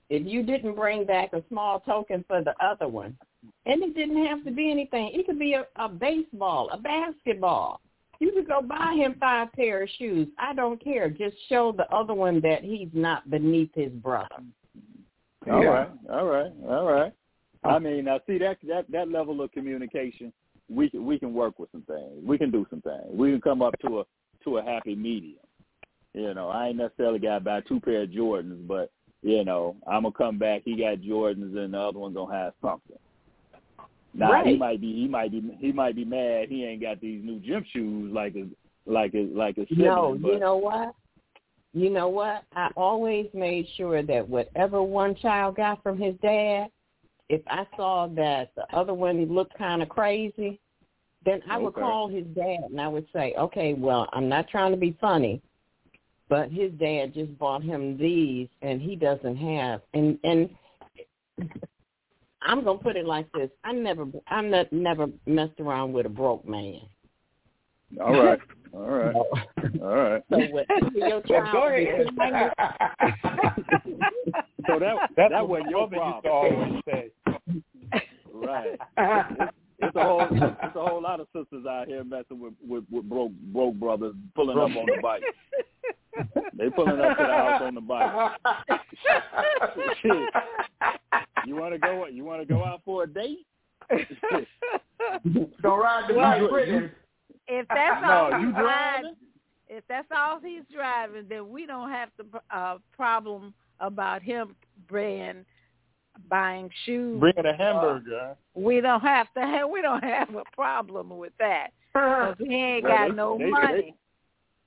[0.09, 3.17] if you didn't bring back a small token for the other one,
[3.65, 5.11] and it didn't have to be anything.
[5.13, 7.81] It could be a, a baseball, a basketball.
[8.19, 10.27] You could go buy him five pair of shoes.
[10.37, 11.09] I don't care.
[11.09, 14.37] Just show the other one that he's not beneath his brother.
[15.51, 15.69] All Yeah.
[15.69, 17.11] right, all right, all right.
[17.65, 20.31] I uh, mean, I see that that that level of communication,
[20.69, 22.23] we can we can work with some things.
[22.23, 23.11] We can do some things.
[23.11, 24.03] We can come up to a
[24.43, 25.39] to a happy medium.
[26.13, 28.91] You know, I ain't necessarily got to buy two pair of Jordans, but
[29.21, 30.61] you know, I'm gonna come back.
[30.65, 32.97] He got Jordans, and the other one gonna have something.
[34.13, 37.23] Now he might be he might be he might be mad he ain't got these
[37.23, 38.47] new gym shoes like his
[38.85, 40.93] like his like his No, sibling, but you know what?
[41.73, 42.43] You know what?
[42.55, 46.67] I always made sure that whatever one child got from his dad,
[47.29, 50.59] if I saw that the other one looked kind of crazy,
[51.25, 54.71] then I would call his dad and I would say, okay, well, I'm not trying
[54.71, 55.41] to be funny,
[56.29, 60.49] but his dad just bought him these and he doesn't have and and
[62.45, 66.09] I'm gonna put it like this: I never, I ne- never messed around with a
[66.09, 66.81] broke man.
[68.01, 68.39] all right,
[68.73, 70.23] all right, all right.
[70.29, 72.09] So whatever your child go is.
[74.65, 77.11] So that That's that wasn't your mother used to problem, always say.
[78.33, 78.79] right?
[79.79, 83.09] It's a whole it's a whole lot of sisters out here messing with with, with
[83.09, 85.23] broke broke brothers pulling up on the bike.
[86.57, 88.31] They pulling up to the house on the bike.
[91.45, 92.05] You want to go?
[92.07, 93.45] You want to go out for a date?
[93.91, 94.01] Don't
[95.65, 96.89] ride the Well, bike you-
[97.47, 99.15] if that's No, all you he's driving?
[99.67, 104.55] if that's all he's driving, then we don't have the uh, problem about him
[104.87, 105.43] bringing
[106.29, 107.19] buying shoes.
[107.19, 108.37] Bringing a hamburger.
[108.55, 112.85] We don't have to have we don't have a problem with that because he ain't
[112.85, 113.95] got no money.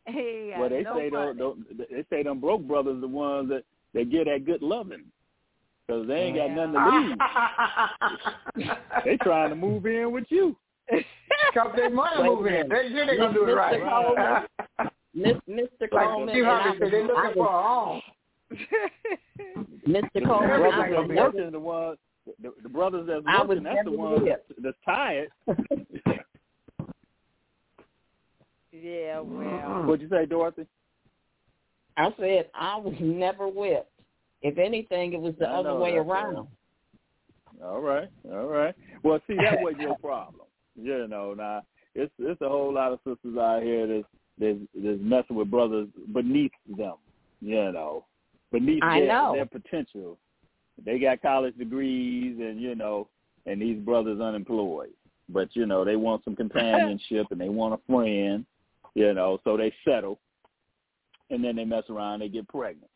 [0.08, 3.08] He ain't got Well, they no say them, them, they say them broke brothers the
[3.08, 5.04] ones that that get that good loving.
[5.86, 6.80] because they ain't got nothing to
[8.58, 8.68] lose.
[9.04, 10.56] they trying to move in with you.
[11.52, 12.68] Because they want to move in.
[12.68, 14.46] They sure they gonna do it right.
[15.14, 15.88] Miss, Mr.
[15.90, 18.02] Coleman, Steve and I Harvey said, was, they I looking for a home.
[19.88, 20.26] Mr.
[20.26, 21.98] Coleman, Everything I brothers that's working the ones
[22.42, 24.52] the, the brothers that's working, that's the never ones whipped.
[24.62, 25.28] that's tired.
[28.82, 29.40] Yeah, well.
[29.40, 29.86] Mm-hmm.
[29.88, 30.66] What'd you say, Dorothy?
[31.96, 33.90] I said I was never whipped.
[34.42, 36.48] If anything, it was the I other way that's around.
[37.64, 38.74] All right, all right.
[39.02, 40.46] Well, see, that wasn't your problem.
[40.74, 41.62] You know, now
[41.94, 44.06] it's it's a whole lot of sisters out here that's
[44.38, 46.96] that's, that's messing with brothers beneath them.
[47.40, 48.04] You know,
[48.52, 49.32] beneath I their know.
[49.34, 50.18] their potential.
[50.84, 53.08] They got college degrees, and you know,
[53.46, 54.90] and these brothers unemployed.
[55.28, 58.44] But you know, they want some companionship and they want a friend.
[58.96, 60.18] You know, so they settle,
[61.28, 62.20] and then they mess around.
[62.20, 62.90] They get pregnant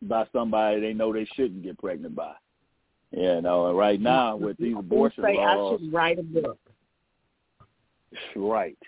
[0.00, 2.32] by somebody they know they shouldn't get pregnant by.
[3.10, 6.58] You know, and right now with these abortion say laws, I should write a book.
[8.34, 8.78] right,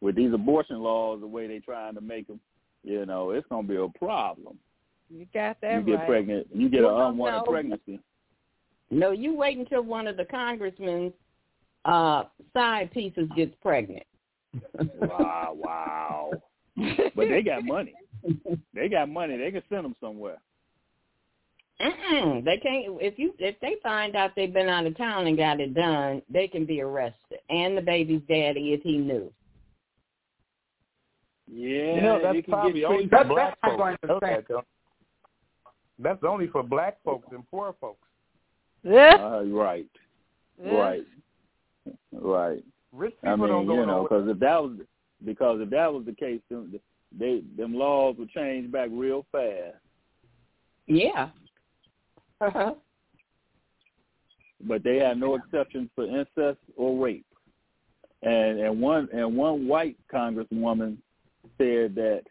[0.00, 2.38] with these abortion laws, the way they're trying to make them,
[2.84, 4.56] you know, it's gonna be a problem.
[5.10, 6.06] You got that you get right.
[6.06, 7.50] pregnant, you get Well, an unwanted no.
[7.50, 7.98] pregnancy.
[8.92, 11.12] No, you wait until one of the congressmen's
[11.84, 14.04] uh, side pieces gets pregnant.
[15.00, 16.30] Wow, wow.
[17.14, 17.94] But they got money.
[18.74, 19.36] They got money.
[19.36, 20.38] They can send them somewhere.
[21.80, 22.96] Mm-mm, they can't.
[23.00, 26.22] If you if they find out they've been out of town and got it done,
[26.30, 29.32] they can be arrested, and the baby's daddy if he knew.
[31.52, 33.18] Yeah, You know, that's you can probably get only treated.
[33.18, 33.76] for black that's folks.
[33.78, 34.44] going to Know say.
[34.48, 34.64] that.
[35.98, 38.00] That's only for black folks and poor folks.
[38.86, 39.86] Uh, right,
[40.58, 41.04] right,
[42.12, 42.64] right.
[42.94, 44.78] Rich I people don't mean, go you know, because if that was
[45.24, 46.78] because if that was the case, then
[47.18, 49.76] they them laws would change back real fast.
[50.86, 51.30] Yeah.
[52.40, 52.74] Uh-huh.
[54.66, 57.26] But they have no exceptions for incest or rape.
[58.22, 60.96] And and one and one white congresswoman
[61.58, 62.22] said that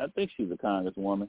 [0.00, 1.28] I think she's a congresswoman.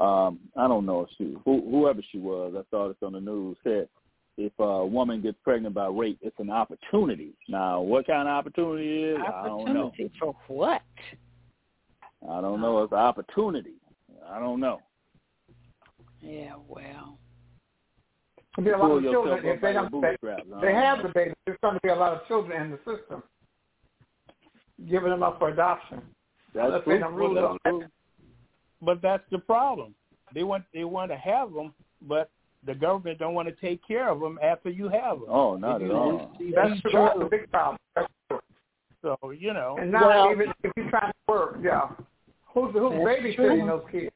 [0.00, 2.54] Um, I don't know if she who, whoever she was.
[2.56, 3.56] I saw this on the news.
[3.62, 3.88] Said
[4.36, 7.34] if a woman gets pregnant by rape, it's an opportunity.
[7.48, 9.86] Now, what kind of opportunity it is, I don't know.
[9.86, 10.82] Opportunity for what?
[12.28, 12.78] I don't know.
[12.78, 12.84] Uh.
[12.84, 13.74] It's an opportunity.
[14.28, 14.80] I don't know.
[16.20, 17.18] Yeah, well.
[18.56, 19.92] There'll be a lot Pull of children up if they by don't.
[19.92, 20.42] They, bootstraps.
[20.62, 21.02] They have know.
[21.04, 21.34] the baby.
[21.44, 23.22] There's going to be a lot of children in the system,
[24.88, 26.00] giving them up for adoption.
[26.54, 26.92] That's Unless true.
[26.94, 27.84] they don't rule That's true.
[28.82, 29.94] But that's the problem.
[30.34, 31.72] They want they want to have them,
[32.02, 32.30] but
[32.64, 35.28] the government don't want to take care of them after you have them.
[35.28, 36.32] Oh, not at all.
[36.54, 36.90] That's true.
[36.92, 37.78] That's a big problem.
[37.94, 38.40] That's true.
[39.02, 41.88] So you know, And now Well- even if you're trying to work, yeah,
[42.46, 44.12] who's who's babysitting those kids?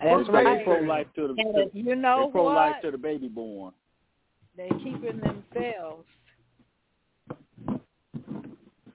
[0.00, 0.64] That's They right.
[0.64, 3.72] pro life to the to, You know they pro life to the baby born.
[4.56, 6.06] They keeping themselves.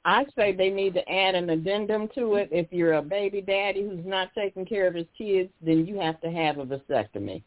[0.03, 2.49] I say they need to add an addendum to it.
[2.51, 6.19] If you're a baby daddy who's not taking care of his kids, then you have
[6.21, 7.43] to have a vasectomy.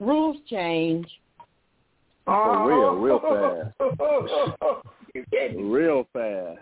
[0.00, 1.06] Rules change.
[2.26, 3.74] Oh, real, real fast.
[5.56, 6.58] Real fast.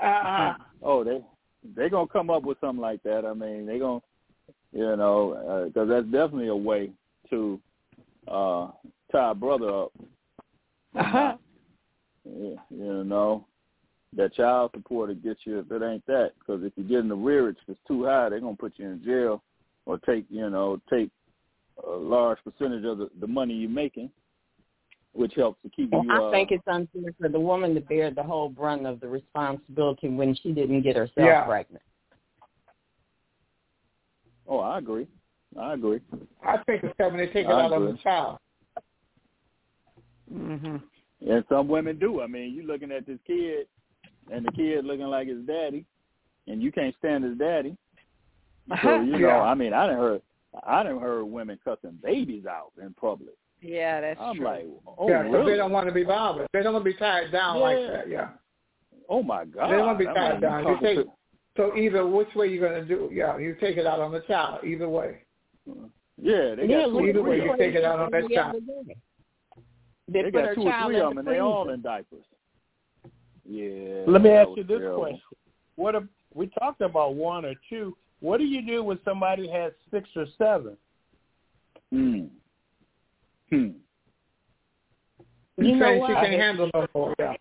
[0.00, 0.54] Uh-uh.
[0.82, 1.20] Oh, they
[1.76, 3.26] they gonna come up with something like that.
[3.26, 4.00] I mean, they gonna,
[4.72, 6.90] you know, because that's definitely a way
[7.28, 7.60] to
[8.26, 8.68] uh
[9.12, 9.92] tie a brother up.
[10.96, 11.36] Uh-huh.
[12.24, 13.46] Yeah, you know,
[14.16, 16.30] that child support will get you if it ain't that.
[16.38, 19.42] Because if you're getting the rearage that's too high, they're gonna put you in jail
[19.84, 21.10] or take, you know, take
[21.86, 24.10] a large percentage of the, the money you're making,
[25.12, 25.98] which helps to keep you.
[26.00, 29.00] And I uh, think it's unfair for the woman to bear the whole brunt of
[29.00, 31.44] the responsibility when she didn't get herself Yeah.
[31.44, 31.82] pregnant.
[34.48, 35.06] Oh, I agree.
[35.58, 36.00] I agree.
[36.44, 38.38] I think it's time when they take it out of the child.
[40.30, 40.76] hmm
[41.28, 42.20] And some women do.
[42.20, 43.66] I mean, you looking at this kid,
[44.32, 45.84] and the kid looking like his daddy,
[46.46, 47.76] and you can't stand his daddy.
[48.82, 49.40] So you know, Yeah.
[49.42, 50.22] I mean, I didn't heard,
[50.66, 53.34] I didn't heard women cussing babies out in public.
[53.62, 54.44] Yeah, that's I'm true.
[54.44, 54.66] like,
[54.98, 55.52] oh yeah, because really?
[55.52, 56.48] they don't want to be bothered.
[56.52, 58.08] They don't want to be tied down like that.
[58.08, 58.28] Yeah.
[59.08, 59.70] oh my God!
[59.70, 60.58] They don't want to be I'm tied like, down.
[60.60, 61.06] You talking take
[61.56, 63.10] so either which way you're going to do.
[63.12, 64.64] Yeah, you take it out on the child.
[64.64, 65.18] Either way.
[66.16, 68.10] yeah, they yeah, got two or either way, three you of take it out on
[68.12, 68.54] that the child.
[68.54, 68.86] them.
[70.08, 72.24] They, They put got two or three of them, and they all in diapers.
[73.44, 74.04] Yeah.
[74.06, 75.00] let me ask you this terrible.
[75.00, 75.20] question:
[75.76, 77.96] What if we talked about one or two?
[78.20, 80.76] What do you do when somebody has six or seven?
[81.90, 82.24] Hmm.
[83.50, 83.70] Hmm.
[85.56, 86.08] You know what?
[86.22, 87.14] she can handle no more.
[87.18, 87.34] Yeah.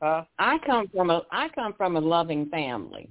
[0.00, 0.24] Huh?
[0.38, 3.08] I come from a I come from a loving family.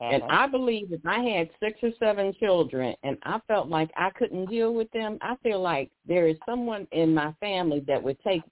[0.00, 0.34] And Uh-huh.
[0.44, 4.46] I believe if I had six or seven children and I felt like I couldn't
[4.46, 8.42] deal with them, I feel like there is someone in my family that would take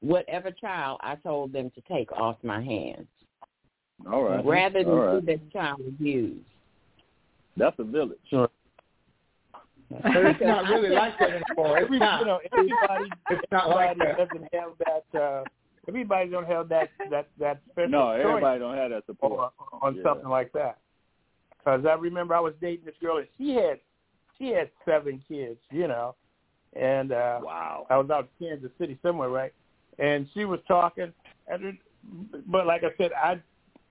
[0.00, 3.08] whatever child I told them to take off my hands
[4.10, 4.44] All right.
[4.44, 5.20] rather than All right.
[5.20, 6.44] see that child abused.
[7.58, 8.18] That's a village.
[8.30, 8.48] Sure.
[9.90, 11.78] But it's not really like that anymore.
[11.78, 12.20] It's Every, not.
[12.20, 14.28] you know, everybody, It's not like everybody that.
[14.30, 14.70] doesn't have
[15.12, 15.18] that.
[15.20, 15.44] Uh,
[15.88, 19.52] everybody don't have that that that special No, everybody don't have that on, support.
[19.82, 20.02] on Yeah.
[20.02, 20.78] something like that.
[21.58, 23.80] Because I remember I was dating this girl and she had
[24.38, 26.14] she had seven kids, you know,
[26.74, 27.86] and uh, Wow.
[27.90, 29.52] I was out in Kansas City somewhere, right?
[29.98, 31.12] And she was talking,
[31.48, 31.74] and it,
[32.46, 33.40] but like I said, I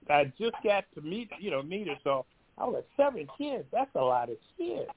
[0.10, 2.26] I just got to meet you know meet her, so
[2.58, 3.66] I was like seven kids.
[3.72, 4.90] That's a lot of kids.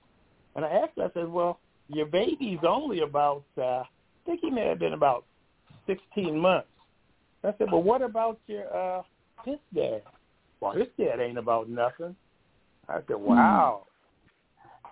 [0.56, 3.86] And I asked her, I said, well, your baby's only about uh, I
[4.26, 5.24] think he may have been about
[5.86, 6.68] sixteen months.
[7.42, 9.02] I said, well, what about your uh,
[9.44, 10.02] his dad?
[10.60, 12.14] Well, his dad ain't about nothing.
[12.88, 13.86] I said, wow.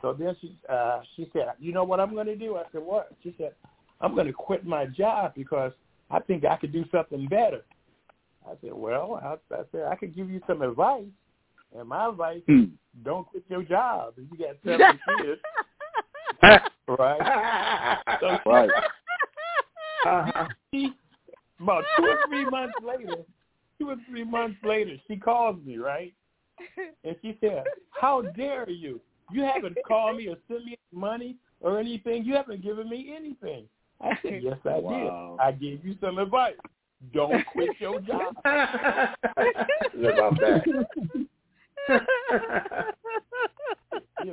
[0.00, 2.56] So then she uh, she said, you know what I'm going to do?
[2.56, 3.10] I said, what?
[3.22, 3.52] She said,
[4.00, 5.72] I'm going to quit my job because
[6.10, 7.62] I think I could do something better.
[8.46, 11.04] I said, well, I, I said I could give you some advice,
[11.76, 12.64] and my advice Hmm.
[13.02, 15.40] don't quit your job if you got seven kids,
[16.88, 17.98] right?
[18.20, 18.70] So Right.
[20.06, 20.48] Uh-huh.
[20.72, 20.96] she,
[21.60, 23.22] about two or three months later,
[23.78, 26.14] two or three months later, she calls me, right?
[27.04, 29.00] And she said, "How dare you?
[29.32, 32.24] You haven't called me or sent me money or anything.
[32.24, 33.68] You haven't given me anything."
[34.00, 35.36] I said, "Yes, I Wow.
[35.38, 35.44] did.
[35.44, 36.56] I gave you some advice.
[37.12, 40.64] Don't quit your job." About that?
[41.88, 41.96] You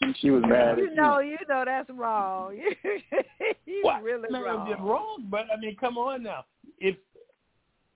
[0.00, 2.56] know, she was mad you at know, you know that's wrong.
[3.66, 4.02] you What?
[4.02, 4.70] really no, wrong.
[4.70, 6.44] it's wrong, but I mean, come on now.
[6.78, 6.96] If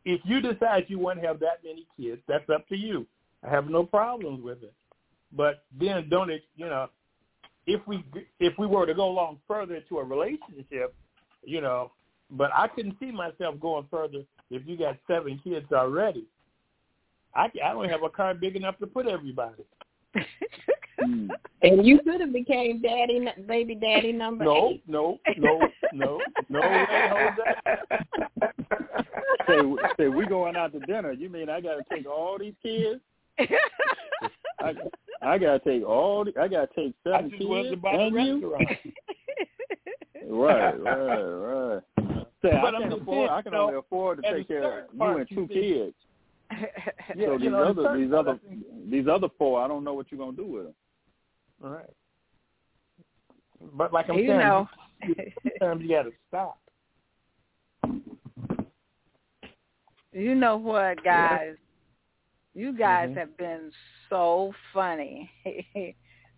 [0.04, 3.06] if you decide you want to have that many kids, that's up to you.
[3.46, 4.72] I have no problems with it.
[5.32, 6.88] But then don't it, you know,
[7.66, 8.04] if we
[8.40, 10.94] if we were to go along further into a relationship,
[11.44, 11.92] you know,
[12.30, 16.24] but I couldn't see myself going further if you got seven kids already.
[17.34, 19.62] I I don't have a car big enough to put everybody.
[21.00, 21.28] Hmm.
[21.62, 24.82] And you could have became daddy, baby daddy number No, eight.
[24.88, 25.60] no, no,
[25.92, 28.50] no, no way, Jose.
[29.46, 29.58] Say,
[29.96, 31.12] say we going out to dinner.
[31.12, 33.00] You mean I got to take all these kids?
[34.60, 34.74] I,
[35.22, 36.24] I got to take all.
[36.24, 38.56] The, I got to take I seven just kids was about and you.
[40.28, 41.82] Right, right, right.
[42.42, 43.06] Say, But I I'm can afford.
[43.16, 45.94] saying, I can you only afford to take care of you and two kids.
[46.50, 48.38] Yeah, so these know, other these other
[48.90, 50.74] these other four, I don't know what you're gonna do with them.
[51.64, 51.90] All right.
[53.74, 54.68] But like I'm you saying, know.
[55.58, 56.58] sometimes you got to stop.
[60.12, 61.56] You know what, guys?
[62.54, 63.16] You guys Mhm.
[63.16, 63.72] have been
[64.08, 65.30] so funny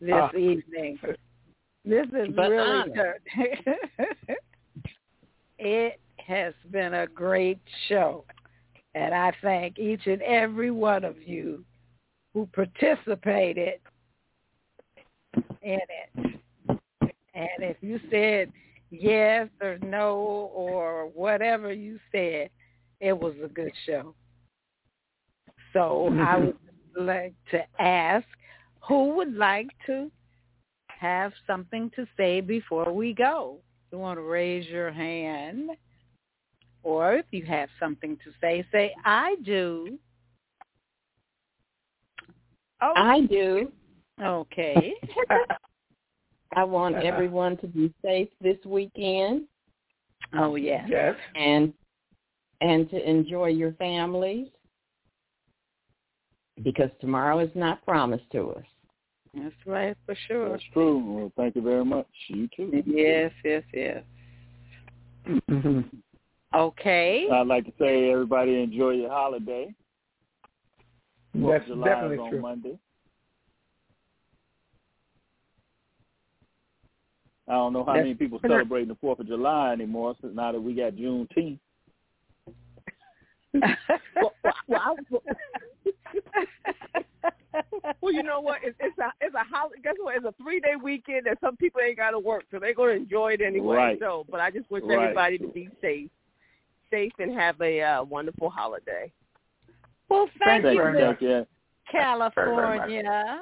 [0.01, 0.31] this Ah.
[0.37, 0.99] evening.
[1.85, 2.95] This is really honest.
[2.95, 3.77] good.
[5.59, 8.25] it has been a great show.
[8.95, 11.65] And I thank each and every one of you
[12.35, 13.81] who participated
[15.63, 16.31] in it.
[17.35, 18.53] And if you said
[18.91, 22.51] yes or no or whatever you said,
[23.01, 24.15] it was a good show.
[25.73, 26.21] So mm-hmm.
[26.21, 26.57] I would
[26.97, 28.27] like to ask
[28.87, 30.11] who would like to
[30.89, 33.59] have something to say before we go.
[33.93, 35.71] You want to raise your hand,
[36.83, 39.99] or if you have something to say, say I do.
[42.83, 43.71] Oh, I do.
[44.23, 44.95] okay.
[46.57, 47.07] I want uh-huh.
[47.07, 49.43] everyone to be safe this weekend
[50.39, 50.87] oh yes.
[50.89, 51.15] Yes.
[51.35, 51.73] and
[52.61, 54.49] and to enjoy your families
[56.63, 58.65] because tomorrow is not promised to us.
[59.35, 60.51] That's right for sure.
[60.51, 60.99] That's true.
[60.99, 62.09] Well, thank you very much.
[62.29, 62.83] You too.
[62.85, 64.03] Yes, yes, yes.
[66.55, 67.29] Okay.
[67.33, 69.73] I'd like to say everybody enjoy your holiday.
[71.35, 72.41] That's July definitely is on true.
[72.41, 72.79] Monday.
[77.49, 80.15] I don't know how That's- many people celebrating the Fourth of July anymore.
[80.21, 81.59] Since now that we got Juneteenth.
[83.55, 83.77] well,
[84.15, 84.35] well,
[84.69, 85.23] well, well,
[88.01, 88.59] well, you know what?
[88.63, 89.81] It's, it's a it's a holiday.
[89.83, 90.17] Guess what?
[90.17, 92.93] It's a three day weekend and some people ain't got to work, so they're gonna
[92.93, 93.77] enjoy it anyway.
[93.77, 93.99] Right.
[94.01, 95.03] So, but I just wish Right.
[95.03, 96.11] everybody to be safe,
[96.91, 99.13] safe, and have a uh, wonderful holiday.
[100.09, 101.47] well, thank, Thank you, you, Miss thank you.
[101.91, 103.41] California.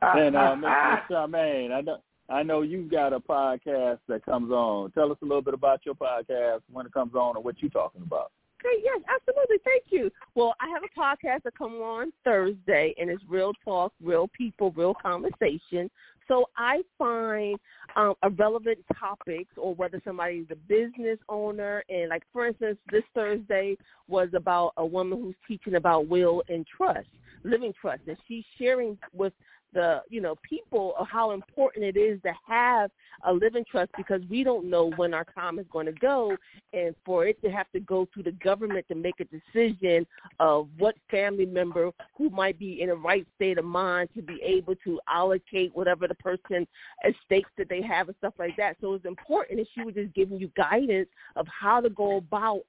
[0.00, 1.02] And uh, Mr.
[1.10, 1.98] Charmaine, I know
[2.30, 4.90] I know you've got a podcast that comes on.
[4.92, 7.70] Tell us a little bit about your podcast when it comes on and what you're
[7.70, 8.32] talking about.
[8.60, 9.56] Okay, yes, absolutely.
[9.64, 10.10] Thank you.
[10.34, 14.72] Well, I have a podcast that comes on Thursday, and it's real talk, real people,
[14.72, 15.90] real conversation.
[16.28, 17.58] So I find
[17.96, 23.02] um, a relevant topics, or whether somebody's a business owner, and like for instance, this
[23.14, 23.76] Thursday
[24.08, 27.08] was about a woman who's teaching about will and trust,
[27.44, 29.32] living trust, and she's sharing with
[29.72, 32.90] the you know people of how important it is to have
[33.26, 36.36] a living trust because we don't know when our time is going to go.
[36.72, 40.06] And for it to have to go through the government to make a decision
[40.38, 44.38] of what family member who might be in a right state of mind to be
[44.42, 46.66] able to allocate whatever the person
[47.06, 48.76] estates that they have and stuff like that.
[48.80, 52.60] So it's important that she was just giving you guidance of how to go about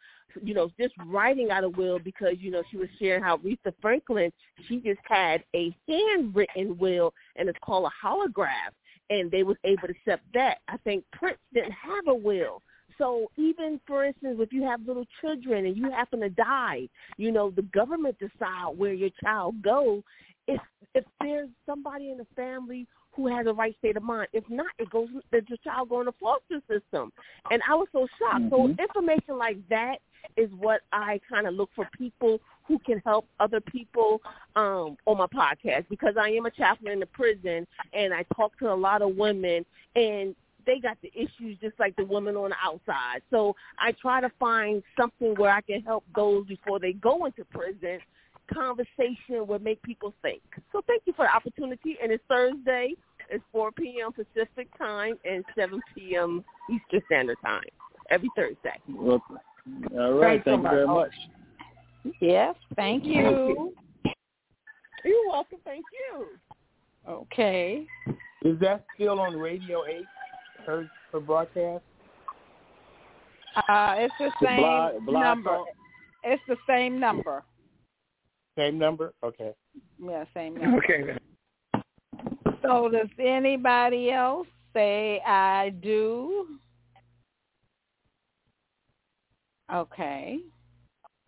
[0.44, 3.74] you know, just writing out a will because, you know, she was sharing how Aretha
[3.82, 4.32] Franklin,
[4.68, 6.89] she just had a handwritten will
[7.36, 8.74] and it's called a holograph
[9.10, 10.60] and they was able to accept that.
[10.68, 12.62] I think Prince didn't have a will.
[12.98, 17.32] So even for instance, if you have little children and you happen to die, you
[17.32, 20.04] know, the government decide where your child goes.
[20.48, 20.60] If
[20.94, 24.28] if there's somebody in the family who has a right state of mind.
[24.34, 27.12] If not, it goes the, the child go in the foster system.
[27.52, 28.46] And I was so shocked.
[28.46, 28.74] Mm-hmm.
[28.78, 29.98] So information like that
[30.38, 34.22] is what I kind of look for people who can help other people
[34.56, 38.58] um, on my podcast because I am a chaplain in the prison and I talk
[38.60, 39.66] to a lot of women
[39.96, 40.36] and
[40.66, 43.22] they got the issues just like the women on the outside.
[43.32, 47.44] So I try to find something where I can help those before they go into
[47.46, 48.00] prison.
[48.54, 50.42] Conversation will make people think.
[50.72, 51.98] So thank you for the opportunity.
[52.02, 52.94] And it's Thursday.
[53.30, 54.12] It's 4 p.m.
[54.12, 56.44] Pacific time and 7 p.m.
[56.70, 57.64] Eastern Standard Time
[58.10, 58.80] every Thursday.
[59.98, 60.44] All right.
[60.44, 61.12] Thank you very much.
[62.22, 62.56] Yes.
[62.76, 63.74] Thank you.
[65.06, 65.60] You're welcome.
[65.64, 66.28] Thank you.
[67.08, 67.86] Okay.
[68.44, 70.04] Is that still on Radio 8,
[70.66, 71.84] her, her broadcast?
[73.56, 74.62] Uh, it's the same
[75.06, 75.50] the blog, number.
[75.50, 75.68] Talk?
[76.24, 77.44] It's the same number.
[78.58, 79.14] Same number?
[79.24, 79.52] Okay.
[80.02, 80.78] Yeah, same number.
[80.78, 81.84] Okay then.
[82.62, 86.60] So does anybody else say I do?
[89.74, 90.40] Okay.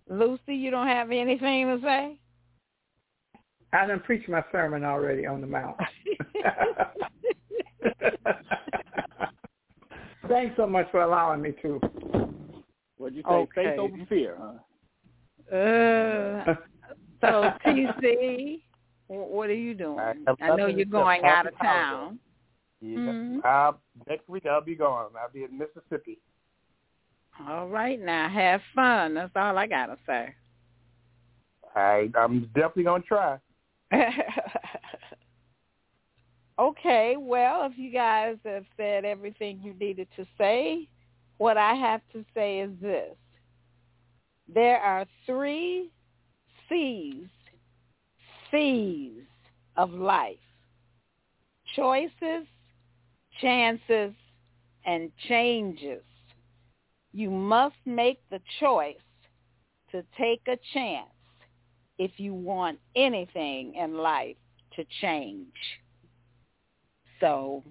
[0.09, 2.17] Lucy, you don't have anything to say?
[3.73, 5.77] I done preached my sermon already on the mount.
[10.27, 11.79] Thanks so much for allowing me to.
[12.97, 13.29] What'd you say?
[13.29, 13.51] Okay.
[13.55, 14.53] Faith over fear, huh?
[15.55, 16.55] Uh,
[17.21, 18.61] so, TC,
[19.07, 19.99] what are you doing?
[19.99, 22.19] I, I know you're going out of town.
[22.81, 22.97] Yeah.
[22.97, 23.39] Mm-hmm.
[23.43, 23.71] Uh,
[24.07, 25.11] next week I'll be gone.
[25.21, 26.19] I'll be in Mississippi.
[27.39, 29.13] All right, now have fun.
[29.15, 30.33] That's all I gotta say.
[31.75, 33.39] I I'm definitely gonna try.
[36.59, 40.87] okay, well, if you guys have said everything you needed to say,
[41.37, 43.15] what I have to say is this.
[44.53, 45.89] There are three
[46.69, 47.27] C's,
[48.49, 49.23] C's
[49.77, 50.37] of life.
[51.75, 52.45] Choices,
[53.39, 54.13] chances,
[54.85, 56.03] and changes
[57.13, 58.95] you must make the choice
[59.91, 61.09] to take a chance
[61.97, 64.37] if you want anything in life
[64.75, 65.53] to change.
[67.19, 67.63] So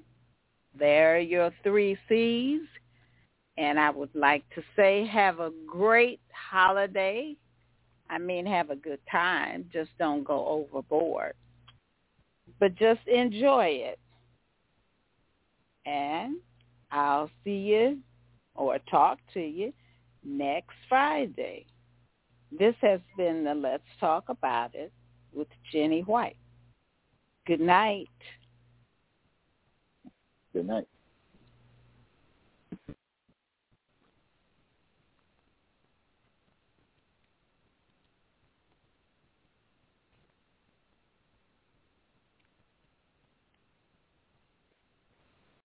[0.79, 2.61] there are your three C's.
[3.57, 7.37] And I would like to say have a great holiday.
[8.09, 9.67] I mean, have a good time.
[9.73, 11.35] Just don't go overboard.
[12.59, 13.99] But just enjoy it.
[15.85, 16.37] And
[16.91, 17.99] I'll see you
[18.61, 19.73] or talk to you
[20.23, 21.65] next Friday.
[22.57, 24.93] This has been the Let's Talk About It
[25.33, 26.37] with Jenny White.
[27.47, 28.09] Good night.
[30.53, 30.87] Good night.